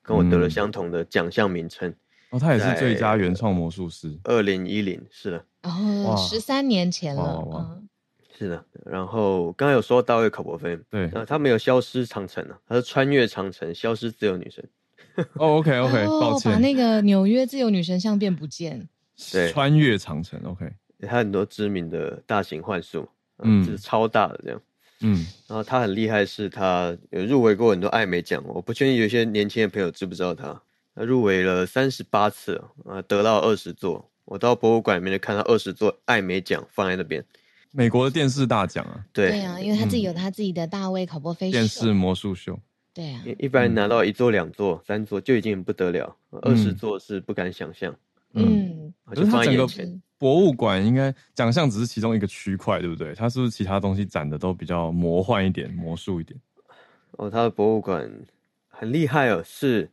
[0.00, 1.92] 跟我得了相同的奖项名称。
[2.30, 4.18] 哦，他也是最佳原创魔术师。
[4.24, 5.44] 二零一零是的。
[5.62, 7.88] 哦，十三年前了，嗯，
[8.36, 8.64] 是的。
[8.84, 14.68] 然后刚刚有说到一个考伯菲，对，那他没有消失长城啊，他是穿越长城，消失自由女神。
[15.34, 18.88] 哦，OK OK，抱歉，把那个纽约自由女神像变不见。
[19.32, 20.70] 对，穿越长城，OK。
[21.08, 23.08] 他很多知名的大型幻术，
[23.38, 24.60] 嗯，就是超大的这样，
[25.00, 25.26] 嗯。
[25.46, 30.60] 然后他很厉害，是他有入围过很多艾美奖，我不确定有些年轻的朋友知不知道，他
[31.04, 34.10] 入围了三十八次啊，得到二十座。
[34.24, 37.24] 我到博物馆里面就看到二十座艾美奖放在那边，
[37.70, 42.58] 美国的电视大奖啊，对对啊，因为他自己有他自己的大卫考波菲电视魔术秀，
[42.92, 47.94] 对啊，一般拿到一座、两座、三座就已经很不得了，二十座是不敢想象。
[48.32, 50.02] 嗯，就放在眼前。
[50.18, 53.14] 博物馆应该奖项只是其中一个区块，对不对？
[53.14, 56.38] 他是不是其他东西展的都比较魔幻一点、魔术一点？
[57.12, 58.10] 哦，他的博物馆
[58.68, 59.88] 很厉害哦，是，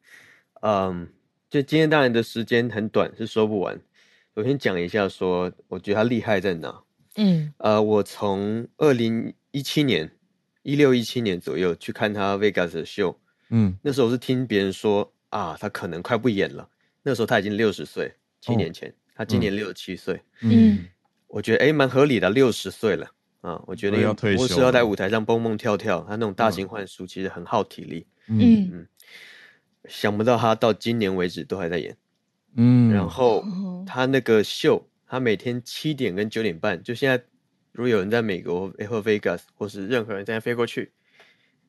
[0.65, 1.07] 嗯，
[1.49, 3.77] 就今天当然的时间很短，是说不完。
[4.33, 6.81] 我先讲一下，说我觉得他厉害在哪。
[7.17, 10.09] 嗯，呃，我从二零一七年、
[10.61, 13.19] 一六一七年左右去看他 Vegas 的秀。
[13.49, 16.67] 嗯，那时候我是听别人说啊，他可能快不演了。
[17.03, 20.19] 那时候他已经六十岁，七年前，哦、他今年六十七岁。
[20.41, 20.85] 嗯，
[21.27, 23.05] 我觉得哎，蛮合理的，六十岁了
[23.41, 23.61] 啊。
[23.67, 28.07] 我觉得要退休，是要在舞台上蹦蹦跳跳，他那种大型幻术其实很耗体力。
[28.27, 28.87] 嗯嗯，
[29.89, 31.97] 想不到他到今年为止都还在演。
[32.55, 33.43] 嗯，然后
[33.85, 37.23] 他那个秀，他每天七点跟九点半，就现在，
[37.71, 40.91] 如果有人在美国或 Vegas，或是任何人在飞过去，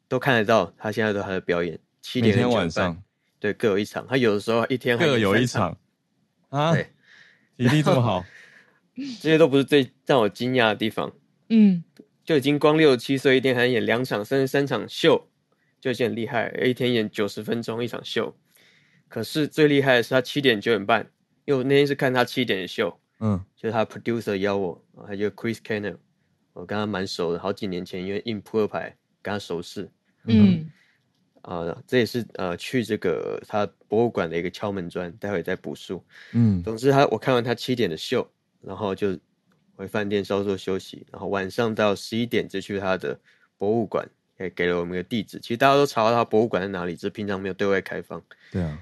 [0.09, 1.79] 都看得到他现在都还在表演。
[2.03, 3.03] 七点跟晚上，
[3.40, 4.07] 对，各有一场。
[4.07, 5.79] 他有的时候一天还各有一场。
[6.50, 6.90] 啊，对，
[7.57, 8.22] 体力这么好，
[8.94, 11.11] 这些都不是最让我惊讶的地方。
[11.49, 11.82] 嗯，
[12.22, 15.28] 就已经光六十七岁，一天还演两场甚至三场秀，
[15.85, 16.51] 就已经很厉害。
[16.64, 18.35] 一天演九十分钟一场秀。
[19.07, 21.03] 可是最厉害的是他七点九点半，
[21.45, 25.95] 因为我那天是看他七点的秀，嗯，就是他 producer 邀我，还有 Chris Kenner，
[26.55, 29.91] 我跟他蛮熟的，好几年前因为印扑克牌跟他熟识，
[30.24, 30.70] 嗯，
[31.43, 38.26] 啊、呃，这也是呃去这个他博物馆的一个敲门砖，待会再补述，嗯，总之他我看完他七点的秀，
[38.62, 39.16] 然后就
[39.76, 43.20] 回饭店稍作休息，然后晚上到十一点就去他的
[43.59, 44.09] 博物馆，
[44.39, 48.78] 也给了我们一个地址，其实大家都查到他博物馆在哪里，只是平常没有对外开放，对啊。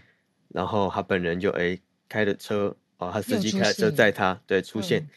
[0.49, 1.79] 然后他本人就哎
[2.09, 5.01] 开着车哦，他司机开车载他，对，出现。
[5.03, 5.09] 嗯、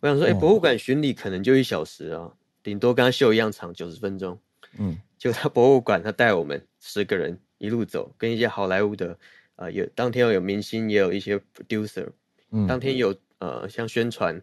[0.00, 2.32] 我想说，哎、欸，博物馆巡礼可能就一小时啊，
[2.62, 4.38] 顶多跟他秀一样长，九十分钟。
[4.78, 9.18] 嗯，就他博物馆，他带我们十个人一路走，跟一些好莱坞的，
[9.56, 12.08] 呃，有当天有明星，也有一些 producer。
[12.52, 14.40] 嗯，当天有呃，像宣传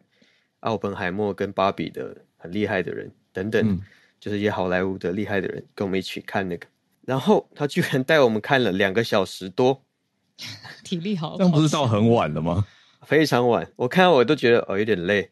[0.62, 3.82] 奥本海默跟芭比的很厉害的人等等，嗯、
[4.28, 6.68] 就是一些好莱坞的厉害的人跟我们一起看那个。
[7.06, 9.82] 然后他居然带我们看了两个小时多，
[10.84, 12.66] 体力好，这样不是到很晚了吗？
[13.08, 15.30] 非常晚，我看到我都觉得哦有点累，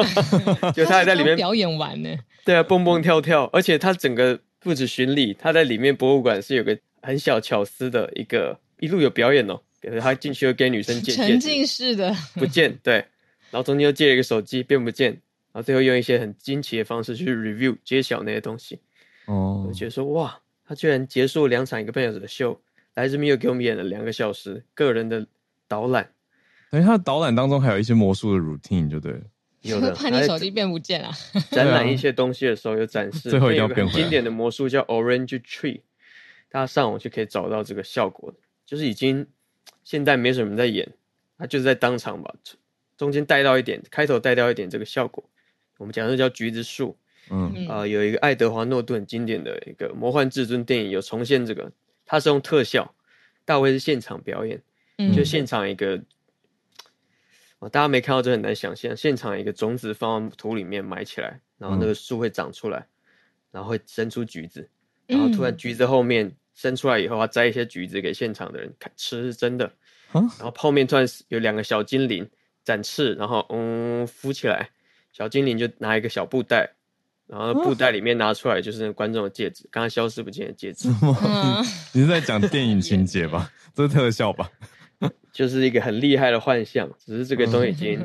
[0.74, 2.08] 就他还在里面表演完呢。
[2.46, 9.60] 对啊，蹦蹦跳跳，而且他整个不止巡礼，他在里面博物馆是有个很小巧思的一个一路有表演哦，
[10.00, 12.94] 他进去又给女生借沉浸式的不见对，
[13.50, 15.20] 然后中间又借了一个手机变不见，
[15.52, 18.80] 然后最后用一些很惊奇的方式去 review 揭晓那些东西
[19.26, 20.40] 哦，我觉得说哇。
[20.62, 22.62] 他居然结束两场一个半小时的秀，
[22.94, 25.26] 来这边又给我们演了两个小时个人的
[25.66, 26.12] 导览。
[26.70, 29.20] 等于他的导览当中还有一些魔术的 routine，就对了。
[29.62, 31.10] 有的， 怕你手机变不见啊！
[31.50, 33.30] 展览一些东西的时候有展示。
[33.30, 35.80] 最后一个很经典的魔术叫 Orange Tree，
[36.48, 38.32] 大家上网就可以找到这个效果。
[38.64, 39.26] 就是已经
[39.82, 40.88] 现在没什么人在演，
[41.36, 42.32] 他就是在当场把
[42.96, 45.28] 中间带到一点，开头带到一点这个效果。
[45.80, 46.94] 我们讲的叫橘子树。
[47.30, 47.66] 嗯。
[47.66, 51.72] 啊、呃，有一个爱德华诺顿经典的一个魔幻至尊电影有重现这个，
[52.04, 52.94] 它是用特效，
[53.44, 54.62] 大卫是现场表演，
[54.98, 56.02] 嗯、就现场一个，
[57.60, 62.86] 哦，大家没看到这很难想象，现场一个种子放到土里面埋起来，然后那个树会长出来，嗯、
[63.52, 64.68] 然后会生出橘子，
[65.06, 69.72] 然后突然橘子后面生出来以后，他摘一些橘子给现场的人看吃，是真的，
[70.12, 72.28] 嗯、然后泡面突然有两个小精灵
[72.64, 74.70] 展翅，然后嗯浮起来，
[75.12, 76.72] 小精灵就拿一个小布袋。
[77.26, 80.88] 然后布袋里面拿出来就是观众的戒指，刚刚消失不见的戒指。
[81.94, 83.52] 你是在讲电影情节吧？
[83.72, 84.50] 这是特效吧？
[85.30, 88.00] 就是一个很厉害的幻象，只是这个东西已经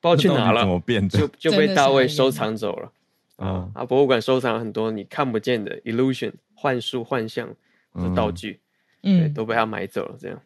[0.00, 1.18] 不知道去 哪了，怎么变的？
[1.18, 2.90] 就就被大卫收藏走了。
[3.36, 3.84] 啊啊！
[3.84, 7.54] 博物馆收藏了很多你看不见的 illusion 幻术、幻象
[7.92, 8.60] 的道具，
[9.02, 10.16] 嗯，都被他买走了。
[10.18, 10.40] 这样，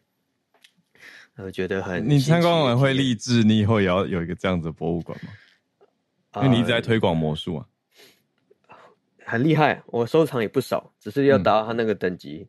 [1.36, 2.08] 我觉得很。
[2.08, 5.30] 你参观完会立志，你以后也要有一个这样子的博物馆吗？
[6.36, 7.66] 因为你一直在推广魔术啊。
[9.24, 12.48] 很厉害，我收藏也不少，只是要达到他那个等级，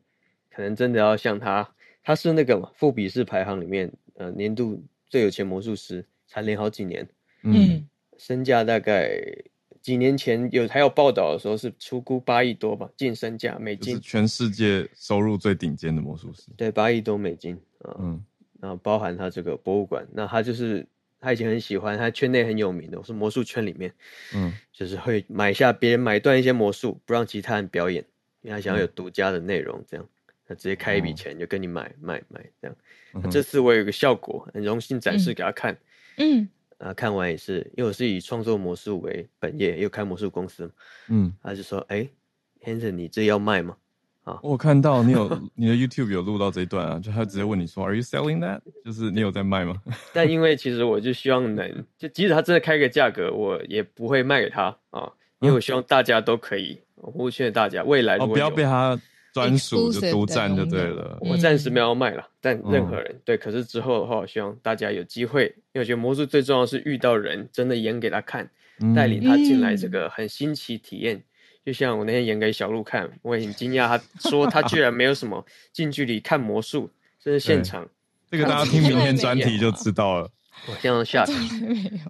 [0.56, 7.06] 可能真的要像他，他是那个嘛，富比士排行里面，呃，年度最有钱魔术师，蝉联好几年，
[7.42, 9.10] 嗯，身价大概
[9.82, 18.24] 几年前有还有报道的时候是出估八亿多吧，净身价美金，全世界收入最顶尖的魔术师，对，八亿多美金啊，呃、嗯，
[18.58, 20.86] 然后包含他这个博物馆，那他就是。
[21.20, 23.92] 他以前很喜欢，他圈内很有名的，我是魔术圈里面，
[24.34, 28.02] 嗯，就是会买下别人买断一些魔术，不让其他人表演，
[28.40, 30.08] 因为他想要有独家的内容，这样，
[30.46, 32.76] 他直接开一笔钱就跟你买买买这样。
[33.12, 35.76] 那这次我有个效果，很荣幸展示给他看，
[36.16, 36.48] 嗯，
[36.78, 40.72] 啊，看完也是，因为我是以创作魔术为本业，又开魔术公司，
[41.08, 42.08] 嗯，他就说，哎
[42.62, 43.76] ，Hanson，你这要卖吗？
[44.42, 48.60] 我看到你有 你的 YouTube 有录到这一段啊，就他直接问你说，Are you selling that？
[48.84, 49.74] 就是你有在卖吗？
[50.12, 55.10] 但因为其实我就希望能，就即使他真的开个价格，我也不会卖给他啊，
[55.40, 58.96] 因为我希望大家都可以，我劝大家未来如果、哦、不要被他
[59.32, 61.18] 专属就独占就对了。
[61.20, 68.48] 我暂时没有卖了，但任何人、嗯、对，可是之后的话，我希望大家有机会，因为我觉得魔术最重要是遇到人，真的演给他看，
[68.94, 71.22] 带领他进来这个很新奇体验。
[71.64, 76.90] 就像我那天演给小鹿看，我也很惊讶，他说他居然没有什么近距离看魔术，
[77.22, 77.86] 这是现场。
[78.30, 80.30] 这个大家听明天专题就知道了。
[80.68, 81.24] 我这样下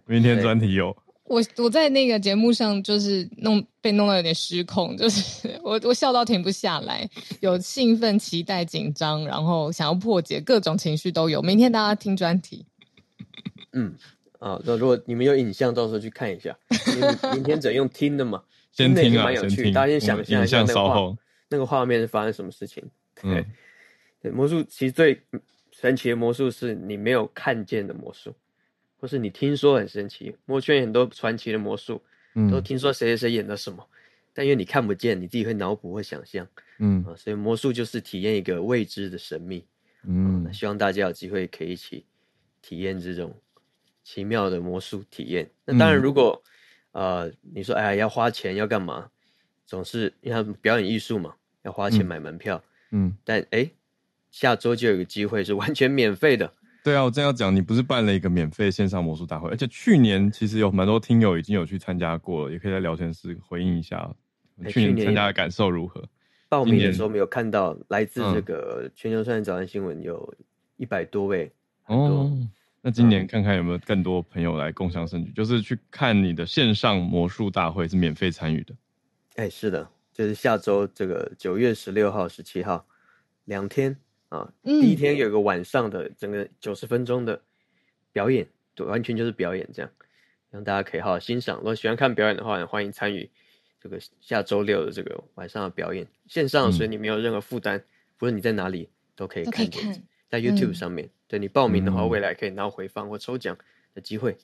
[0.07, 0.97] 明天专题有。
[1.25, 7.09] 我我在那个节目上就是弄被弄到有点失控，就是 我我笑到停不下来，
[7.41, 11.41] 有兴奋、期待、紧张，然后想要破解，各种情绪都有。
[11.41, 12.67] 明天大家听专题。
[13.73, 13.95] 嗯
[14.41, 16.57] 啊，那如果你们有影像，到时候去看一下。
[17.33, 18.43] 明天只能用听的嘛。
[18.73, 21.17] 先听啊，蛮有趣，大家先想象一下那个画，
[21.49, 22.83] 那个画面是发生什么事情？
[23.21, 23.47] 对，嗯、
[24.23, 25.21] 对，魔术其实最
[25.73, 28.35] 神奇的魔术是你没有看见的魔术，
[28.99, 30.37] 或是你听说很神奇。
[30.47, 32.01] 魔圈很多传奇的魔术，
[32.35, 33.85] 嗯、都听说谁谁谁演的什么，
[34.33, 36.47] 但因为你看不见，你自己会脑补会想象，
[36.79, 37.05] 嗯。
[37.05, 39.67] 啊，所以魔术就是体验一个未知的神秘，
[40.05, 42.05] 嗯，那希望大家有机会可以一起
[42.63, 43.35] 体验这种
[44.05, 45.51] 奇妙的魔术体验。
[45.65, 46.47] 那当然，如果、嗯
[46.93, 49.09] 呃，你说，哎呀，要花钱要干嘛？
[49.67, 52.63] 总是因为他表演艺术嘛，要花钱买门票。
[52.91, 53.71] 嗯，嗯但哎，
[54.31, 56.53] 下周就有个机会是完全免费的。
[56.83, 64.13] 对啊，我正要讲，你不是办了一个免费线上魔术大会，而且去年其实有蛮多听友已经有去参加过了，也可以在聊天室回应一下。
[64.69, 66.03] 去年参加的感受如何？
[66.49, 70.35] 报名的时候没有看到来自这个全球串联早安新闻有
[70.77, 71.53] 一百多位，
[71.85, 72.07] 很多。
[72.07, 72.49] 哦
[72.83, 78.75] 那今年看看有没有更多朋友来共享盛举，就是去看你的线上魔术大会是免费参与的。
[79.37, 82.87] 哎、欸，是的，就是下周这个九月十六号、十七号
[83.45, 83.95] 两天
[84.31, 87.43] 啊，第一天有个晚上的整个九十分钟的
[88.13, 89.91] 表演，对，完全就是表演这样，
[90.51, 91.59] 让大家可以好好欣赏。
[91.59, 93.29] 如果喜欢看表演的话，欢迎参与
[93.79, 97.83] 这个下周六的这个晚上的表演，线上，所以你没有任何负担，
[98.17, 100.03] 不论你在哪里都可以看见。
[100.31, 103.59] 在 YouTube 上面，嗯、对你报名的话，未来可以拿回放或抽奖
[103.95, 104.39] 的机会。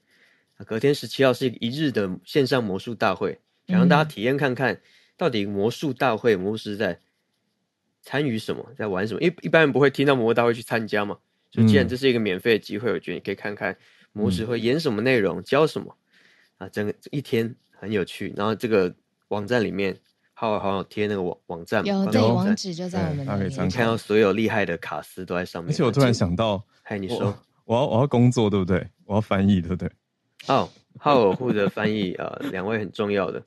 [0.59, 4.81] 嗯、隔天十七号是一日的线上魔术大会，想让大家体验看看，
[5.17, 6.99] 到底魔术大会魔术师在
[8.03, 9.21] 参与什么，在玩什么？
[9.21, 11.19] 因为一般人不会听到魔术大会去参加嘛。
[11.51, 13.79] 就既然这是一个免费的机会，我觉得你可以看看
[14.13, 15.97] 魔术会演什么内容，教什么
[16.59, 18.35] 啊，整个一天很有趣。
[18.37, 18.93] 然后这个
[19.29, 19.97] 网站里面。
[20.39, 23.45] 好好像，贴那个网网站，有这个网址就在我们那里。
[23.49, 25.73] 你看到所有厉害的卡司都在上面。
[25.73, 27.35] 而且我突然想到，嗨，你说，
[27.65, 28.87] 我，要我要工作对不对？
[29.07, 29.91] 我要翻译对不对？
[30.49, 30.69] 哦，
[30.99, 33.43] 浩尔负责翻译呃，两位很重要的，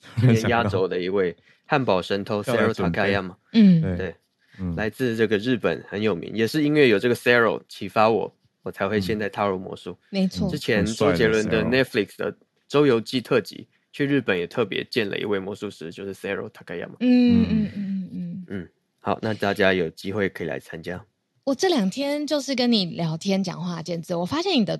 [0.49, 1.37] 压轴的一位
[1.67, 4.15] 汉堡神偷 Sero Takayama，嗯，对，
[4.59, 9.95] 嗯，来自这个日本很有名，也是因为有这个 Sero 启发我，我才会现在踏入魔术。
[10.09, 12.35] 没错，之前周杰伦的 Netflix 的
[12.67, 13.67] 周游记特辑。
[13.91, 16.95] 去日本也特别见了一位魔术师，就是 Sero Takayama。
[16.99, 18.69] 嗯嗯嗯嗯嗯，
[18.99, 21.03] 好，那大家有机会可以来参加。
[21.43, 24.79] 我这两天就是跟你聊天讲话，简直我发现你的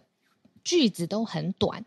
[0.64, 1.84] 句子都很短。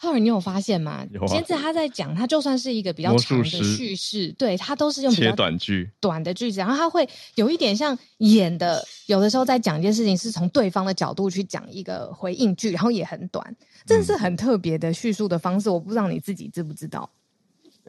[0.00, 1.04] 浩尔，你有发现吗？
[1.10, 1.26] 有啊。
[1.26, 15.68] 今天他在讲，他就算是一个比较长的叙事，对他都是用比较短句、短的句子，然后他会有一点像演的，有的时候在讲一件事情，是从对方的角度去讲一个回应句，然后也很短，这是很特别的叙述的方式。
[15.68, 17.10] 我不知道你自己知不知道？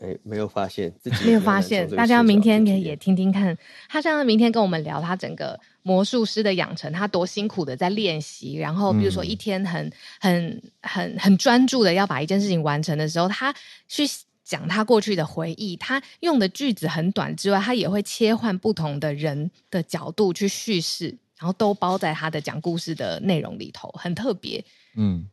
[0.01, 1.89] 哎，没有发现，自己没有，发现。
[1.95, 3.57] 大家明天可以也听听看，
[3.89, 8.55] 他像明天跟我们聊他整个魔术师的养成，他多辛苦的在练习。
[8.55, 13.53] 然后比如说一天很很很很专注的要把一件事情完成的时候，他
[13.87, 14.03] 去
[14.43, 15.75] 讲他过去的回忆。
[15.75, 24.63] 他用的句子很短之外，他也会切换不同的人的角度去叙事，然后都包在他的讲故事的内容里头，很特别。
[24.95, 25.27] 嗯。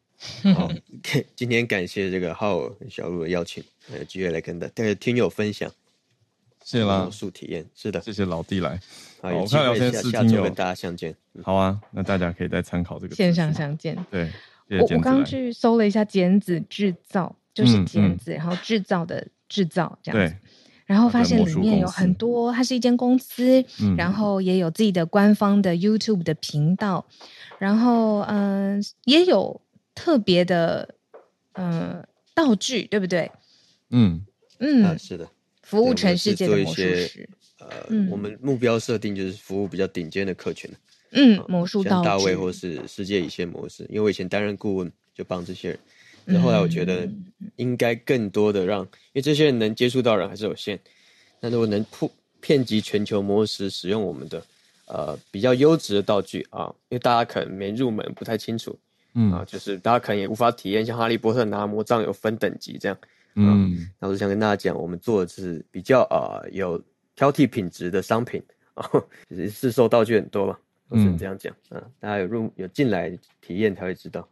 [0.55, 0.71] 好，
[1.37, 3.63] 今天感谢这个浩尔小路的邀请，
[3.97, 5.71] 有机会来跟大家听友分享，
[6.65, 7.65] 谢啦，魔术体验？
[7.75, 8.81] 是的，谢谢老弟来，
[9.21, 14.31] 好，下下周跟大家相见，好啊，那大家可以再参考这个线上相见，对，
[14.71, 20.37] 我我刚去搜了一下剪子制造，就是剪子，然后制造的制造这样子，
[20.87, 23.63] 然后发现里面有很多，它是一间公司，
[23.97, 27.07] 然后也有自己的官方的 YouTube 的频道，
[27.59, 29.61] 然后嗯，也有。
[29.97, 30.95] 特别的，
[31.55, 33.29] 嗯、呃，道具对不对？
[33.91, 34.25] 嗯
[34.59, 35.29] 嗯、啊，是的，
[35.63, 37.29] 服务全世界的魔术师。
[37.59, 40.71] 呃，嗯、我们目标设定就是服务比较顶尖的客群。
[41.13, 45.79] 嗯，魔术道具，像大卫或是世界一线模式，因为我以前担任顾问，就帮这些人。
[46.27, 47.09] 那后后来我觉得
[47.55, 50.79] 应该更多的让，因为这些人能接触到人还是有限。
[51.41, 54.43] 那如果能铺遍及全球魔术师使用我们的
[54.87, 58.77] 呃比较优质的道具啊，因为大家可能没入门，不太清楚。
[59.19, 62.97] 嗯啊，就是大家可能也无法体验，像哈利波特拿魔杖有分等级这样。
[63.35, 66.83] 嗯，那我就想跟大家讲，我们做的是比较啊、呃、有
[67.15, 68.43] 挑剔品质的商品
[68.75, 68.87] 啊，
[69.29, 70.59] 就是市售道具很多嘛，
[70.89, 71.55] 我只能这样讲。
[71.71, 73.11] 嗯、啊，大家有入有进来
[73.41, 74.29] 体验才会知道。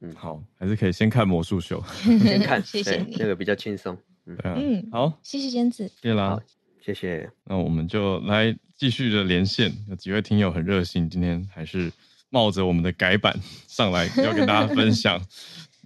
[0.00, 1.82] 嗯，好，还是可以先看魔术秀，
[2.22, 3.96] 先看，谢谢你，那个比较轻松。
[4.26, 6.40] 嗯，好，谢谢娟子，谢啦，
[6.80, 7.30] 谢谢。
[7.44, 11.92] 那我们就来继续的连线，有几位听友很热心，今天还是。
[12.34, 13.32] 冒着我们的改版
[13.68, 15.24] 上来，要跟大家分享，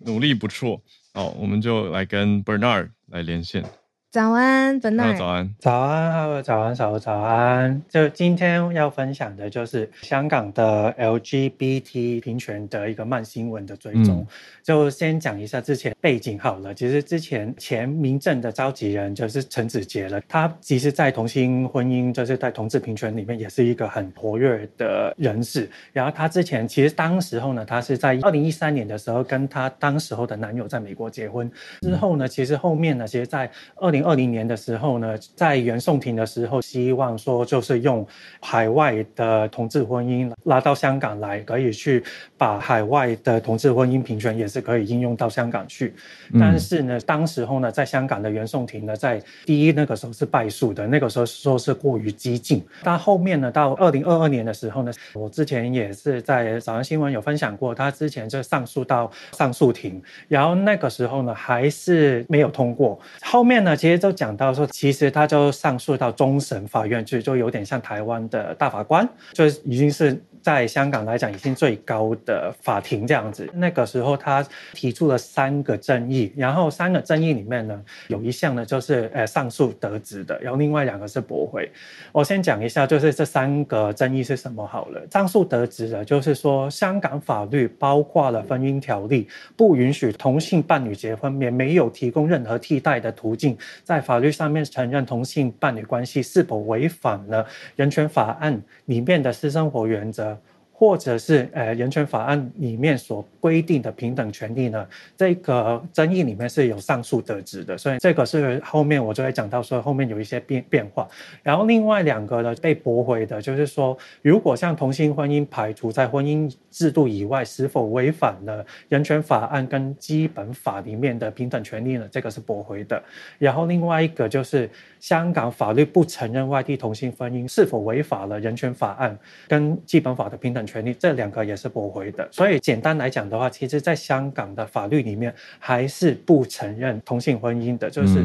[0.07, 0.83] 努力不错。
[1.13, 3.63] 好，我们就来跟 Bernard 来连线。
[4.11, 5.15] 早安，本奈。
[5.19, 7.83] 早安，早安，哈喽，早安，早安，早安。
[7.91, 14.21] 就今天要分享的就是香港的 LGBT 平权的一个慢新闻的追踪。
[14.21, 14.27] 嗯、
[14.63, 16.73] 就先讲一下之前背景好了。
[16.73, 25.69] 其实之前前民政的召集人就是陈子杰了，他其实，在同性婚姻，就是在同志平权里面，也是一个很活跃的人士。
[25.93, 31.51] 然后他之前其实当时候呢，他是在二零一三年的时候，跟他当时候的男友在美国结婚。
[31.83, 38.07] 之后呢，其实后面呢，其实，在二零二零年的时候呢，在原宋庭的时候，希望说就是用
[38.41, 42.03] 海外的同志婚姻拉到香港来，可以去
[42.37, 45.95] 把海外的同志婚姻平权也是可以应用到香港去。
[46.39, 52.65] 但是呢，当时候呢，在香港的原宋庭呢，在第一那个时候是败诉的，那个时候说是过于激进。
[52.83, 62.99] 但后面呢，到二零二二年的时候呢，我之前也是在早上新闻有分享过，他之前就上诉到上诉庭，然后那个时候呢，还是没有通过。
[63.23, 70.23] 后面呢，其其实就讲到说，其实他就上诉到终审法院去，就有点像台湾的大法官，就已经是。
[70.49, 73.47] 在香港来讲已经最高的法庭这样子。
[73.53, 74.43] 那个时候他
[74.73, 81.71] 提出了三个争议，然后三个争议里面呢，有一项呢就是呃上诉得直的，然后另外两个是驳回。
[82.13, 85.07] 我先讲一下，就是这三个争议是什么好了。
[85.11, 97.47] 上诉得直的，就是说香港法律包括了婚姻条例，不允许同性伴侣结婚，也没有提供任何替代的途径，在法律上面承认同性伴侣关系是否违反了
[97.77, 100.38] 人权法案里面的私生活原则。
[100.79, 111.09] 或者是呃人权法案里面所规定的平等权利呢，这个争议里面是有上诉得直的，所以这个是后面我就会讲到说后面有一些变变化。
[111.43, 122.09] 然后另外两个呢被驳回的，就是说如果像同性婚姻排除在婚姻制度以外，是否违反了人权法案跟基本法里面的平等权利呢？
[122.09, 123.03] 这个是驳回的。
[123.37, 124.71] 然后另外一个就是
[125.01, 129.19] 香港法律不承认外地同性婚姻，是否违反了人权法案
[129.49, 130.95] 跟基本法的平等权利？
[130.95, 132.29] 这两个也是驳回的。
[132.31, 138.23] 所以简单来讲的话，其实在香港的法律里面还是不承认同性婚姻的，就是。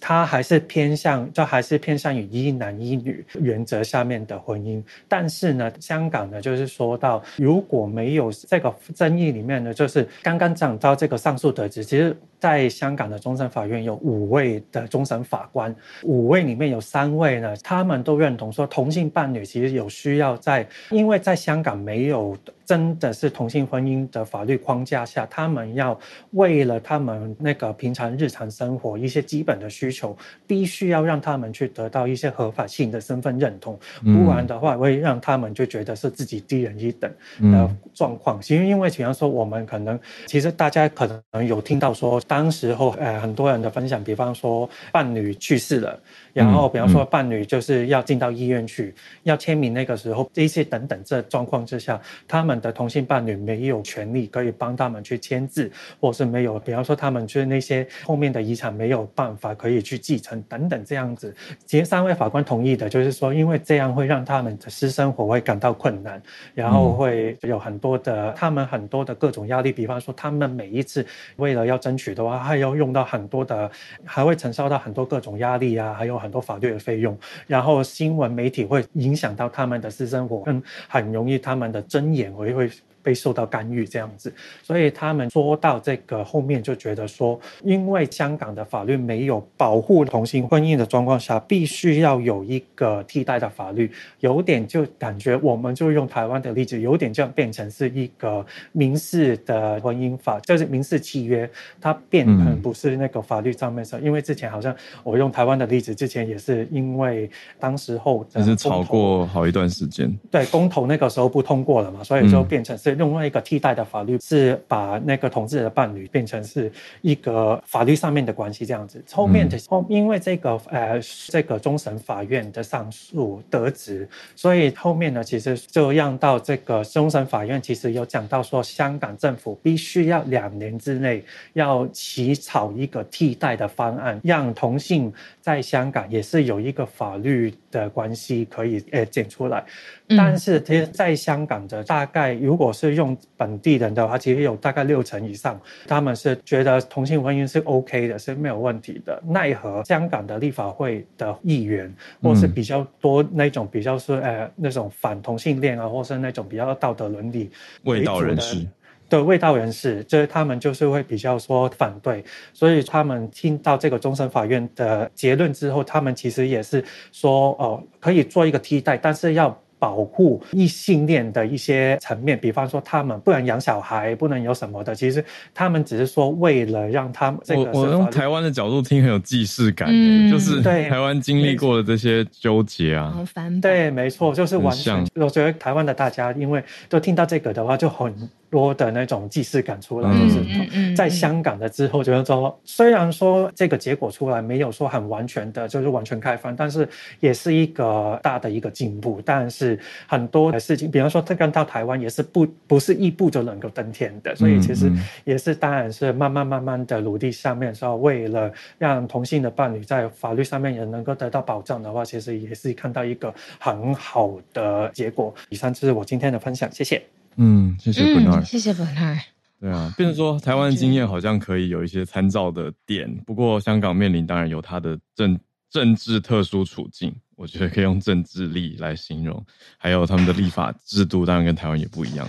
[0.00, 4.82] 他还是偏向，就还是偏向于一男一女原则下面的婚姻。
[5.06, 22.36] 但是呢，香港呢，就是说到如果没有这个争议里面呢，就是刚刚讲到这个上诉得直，其实在香港的终审法院有五位的终审法官，五位里面有三位呢，他们都认同说同性伴侣其实有需要在，因为在香港没有。
[22.66, 25.98] 真的是同性婚姻的法律框架下，他们要
[26.32, 30.14] 为了他们那个平常日常生活一些基本的需求，
[30.46, 37.10] 必须要让他们去得到一些合法性的身份认同，不然的话会让他们就觉得是自己低人一等。
[37.40, 38.40] 的状况。
[38.40, 45.98] 其实因为比方说我们可能，其实大家可能有听到说，当时候呃很多人的分享，比方说伴侣去世了。
[46.32, 51.98] 然后，比方说伴侣就是要进到医院去，要签名，那个时候这些等等这状况之下，
[52.28, 61.34] 他们的同性伴侣没有权利可以帮他们去签字，或是没有，比方说他们就是那些后面的遗产没有办法可以去继承等等这样子。
[61.64, 66.20] 其实三位法官同意的，就是说，因为这样会让他们的私生活会感到困难，
[66.54, 73.70] 然后会有很多的他们很多的各种压力，比方说他们每一次为了要争取的话，还要用到很多的，
[74.04, 76.16] 还会承受到很多各种压力啊，还有。
[76.16, 82.85] 很多法律的费用，然后新闻媒体会影响到他们的私生活，更很容易他们的尊严会会。
[83.06, 84.34] 被受到干预这样子，
[84.64, 93.88] 所以他们说到这个后面就觉得说，因为香港的法律没有保护同性婚姻的状况下，必须要有一个替代的法律，
[94.18, 101.48] 有点就感觉我们就用台湾的例子，有点这样变成是一个民事的婚姻法，就是民事契约，
[101.80, 107.30] 它变成不是那个法律上面上，嗯、因为之前好像我用台湾的例子，之前也是因为
[107.60, 112.95] 当时候就是吵过好一段时间，对，公投那个时候不通过了嘛，所以就变成是。
[112.96, 116.70] 另外一个替代的法律是把那个同志的伴侣变成是
[117.02, 119.02] 一个法律上面的关系这样子。
[119.12, 139.64] 后面的后，因为这个呃这个终审法院的上诉得直，所以后面呢其实就让到这个终审法院其实有讲到说，香港政府必须要两年之内要起草一个替代的方案，让同性在香港也是有一个法律的关系可以呃检出来。
[140.08, 149.22] 但是其实在香港的大概如果是用本地人的话，其实有大概六成以上，他们是觉得同性婚姻是 OK 的，是没有问题的。
[149.26, 157.50] 奈何香港的立法会的议员，或是比较多那种比较是呃那种反同性恋啊，或是那种比较道德伦理
[157.84, 158.66] 卫道人士，
[159.08, 169.56] 对卫道人士，就是他们就是会比较说反对，所以他们听到这个终审法院的结论之后，他们其实也是说哦，可以做一个替代，但是要。
[169.78, 174.94] 保护异性恋的一些层面，比方说他们不能养小孩，不能有什么的。
[174.94, 175.24] 其实
[175.54, 185.06] 他们只是说为了让他们这个我，我用台湾的角度听很有既视感，嗯，就是台湾经历过的这些纠结啊，好烦对，没错，就是完全。
[185.14, 188.14] 我觉得台湾的大家因为都听到这个的话就很。
[188.48, 199.20] 多的那种既视感出来，就是在香港的之后，就是说，虽然说这个结果出来没有说很完全的，就是完全开放，但是也是一个大的一个进步。
[199.24, 199.65] 但是
[200.06, 204.92] 很多的事情，比方说这个到台湾也是不不是一步就能够登天的，所以其实
[205.24, 215.34] 也是当然是慢慢慢慢的努力上面说，为了让同性的伴侣在法律上面也能够得到保障的话，其实也是看到一个很好的结果。
[215.48, 217.02] 以上就是我今天的分享，谢谢。
[217.36, 219.20] 嗯，谢谢 Bernard，谢谢 Bernard。
[219.58, 225.38] 对啊，变成说台湾的经验好像可以有一些参照的点，不过香港面临当然有它的政
[225.70, 229.44] 政治特殊处境，我觉得可以用政治力来形容。
[229.78, 232.28] 还有他们的立法制度，当然跟台湾也不一样。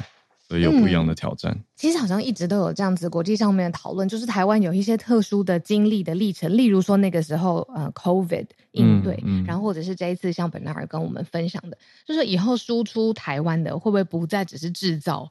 [0.49, 1.51] 所以有不一样的挑战。
[1.51, 15.30] 嗯，其实好像一直都有这样子国际上面的讨论，就是台湾有一些特殊的经历的历程，例如说那个时候呃，COVID 应对，嗯嗯、然后或者是这一次像本纳尔跟我们分享的，就是以后输出台湾的会不会不再只是制造，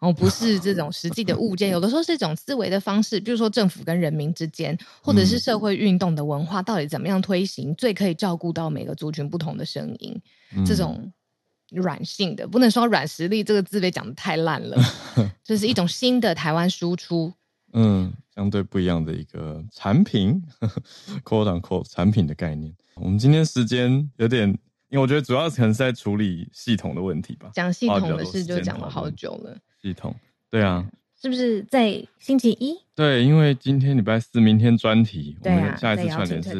[0.00, 10.20] 然后不是这种实际的物件，有的时候是一种思维的方式，比如说政府跟人民之间，或者是社会运动的文化，到底怎么样推行，最可以照顾到每个族群不同的声音，
[10.66, 11.12] 这种。
[11.70, 14.78] 软性的，不能说软实力这个字被讲的太烂了，
[15.44, 17.30] 这是一种新的台湾输出，
[17.74, 20.42] 嗯，相对不一样的一个产品，
[21.22, 22.74] quote unquote 产品的概念。
[22.94, 24.56] 我们今天时间有点，
[24.88, 29.56] 因为我觉得主要可能是在处理系统的问题吧，讲系统的事就讲了好久了。
[29.80, 30.14] 系统，
[30.50, 30.86] 对啊，
[31.20, 32.78] 是不是在星期一？
[32.94, 36.54] 对，因为今天礼拜四，明天专题，我们下一次串联是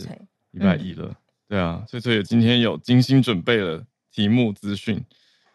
[0.50, 1.06] 礼拜一了。
[1.08, 1.16] 嗯、
[1.48, 3.84] 对啊，所以所以今天有精心准备了。
[4.10, 5.04] 题目资讯，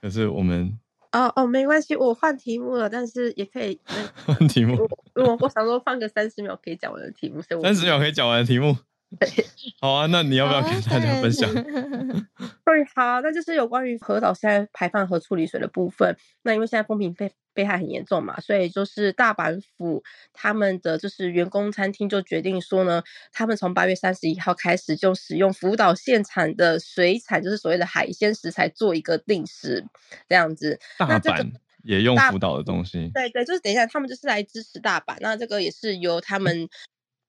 [0.02, 0.80] 可是我们
[1.12, 3.78] 哦哦，没关系，我换题目了，但是也可以
[4.26, 4.78] 换题目。
[5.16, 8.78] 我我我想说放个三十秒可以讲完的题目，三十秒可以讲完的题目。
[9.20, 9.30] 对，
[9.82, 11.52] 好啊，那你要不要跟大家分享？
[11.54, 16.18] 对，好，那就是有关于核岛现在排放和处理水的部分。
[16.42, 20.04] 那因为现在风评被被害很严重嘛，所以就是大阪府
[20.34, 29.86] 他们的就是员工餐厅就决定说呢，他们从八月三十一号开始就使用福岛现产的水产，就是所谓的海鲜食材做一个定时
[30.28, 30.80] 这样子。
[30.98, 31.52] 大阪
[31.84, 33.12] 也用福岛的东西？
[33.14, 35.18] 对对，就是等一下，他们就是来支持大阪。
[35.20, 36.68] 那这个也是由他们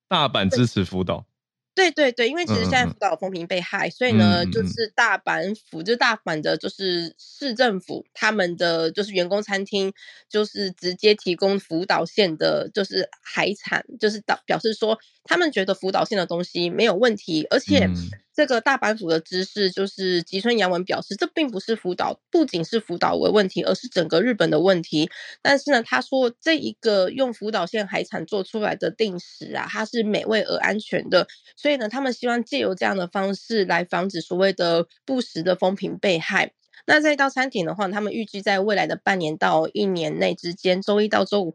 [0.08, 1.26] 大阪支持福岛。
[1.74, 9.92] 对对对，因为其实现在福岛风评被害，嗯、所以呢，就是大阪府，嗯、就是大阪的，就是市政府，他们的就是员工餐厅，
[10.28, 17.90] 就是直接提供福岛县的，就是海产，就是表表示说，他们觉得福岛县的东西没有问题，而且。
[18.34, 25.08] 这个大阪府的知事就是吉村洋文表示，这并不是福岛，不仅是福岛的问题，而是整个日本的问题。
[25.40, 31.28] 但是呢，他说这一个用福岛县海产做出来的定食啊，它是美味而安全的。
[31.56, 36.52] 所以呢，他们希望借由这样的方式来防止所谓的不实的风评被害。
[36.86, 41.54] 那这一道餐点的话，他们预计在未来的半年到一年内之间，周一到周五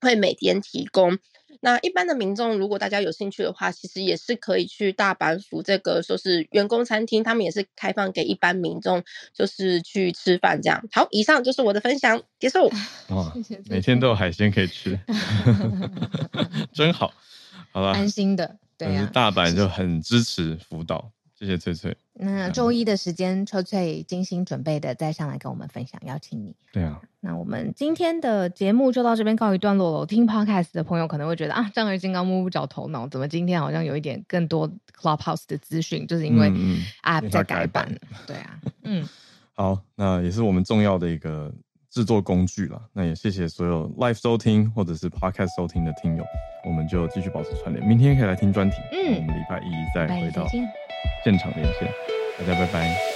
[0.00, 1.18] 会每天提供。
[1.60, 9.02] 那一般的民众，如果大家有兴趣的话，其实也是可以去大阪府这个说是员工餐厅，他们也是开放给一般民众，
[9.32, 10.82] 就是去吃饭这样。
[10.92, 12.70] 好，以上就是我的分享，结束。
[13.08, 13.32] 哇，
[13.70, 14.98] 每天都有海鲜可以吃
[16.74, 17.12] 真好。
[17.72, 18.88] 好了，安心的，对。
[19.12, 21.10] 大阪就很支持福岛。
[21.36, 21.96] 谢谢翠翠。
[22.14, 26.54] 那周一的时间，翠翠精心准备的再上来跟我们分享，邀请你。
[26.72, 27.00] 对啊。
[27.20, 30.06] 那我们今天的节目就到这边告一段落了。
[30.06, 36.06] 听 Podcast 的朋友可能会觉得啊，丈二金刚摸不着头脑，怎么今天好像有一点更多 Clubhouse 的资讯？
[36.06, 36.52] 就是因为
[37.02, 37.88] App 在改版。
[37.90, 38.60] 嗯嗯、对啊。
[38.84, 39.08] 嗯。
[39.56, 41.52] 好，那也是我们重要的一个
[41.90, 42.80] 制作工具了。
[42.92, 46.24] 那也谢谢所有 Live 收听或者是 Podcast 收听的听友，
[46.64, 48.76] 我们就继续保持串联，明天可以来听专题。
[48.92, 49.16] 嗯。
[49.16, 50.46] 我们礼拜一再回到。
[51.24, 51.88] 现场连线，
[52.38, 53.13] 大家拜拜。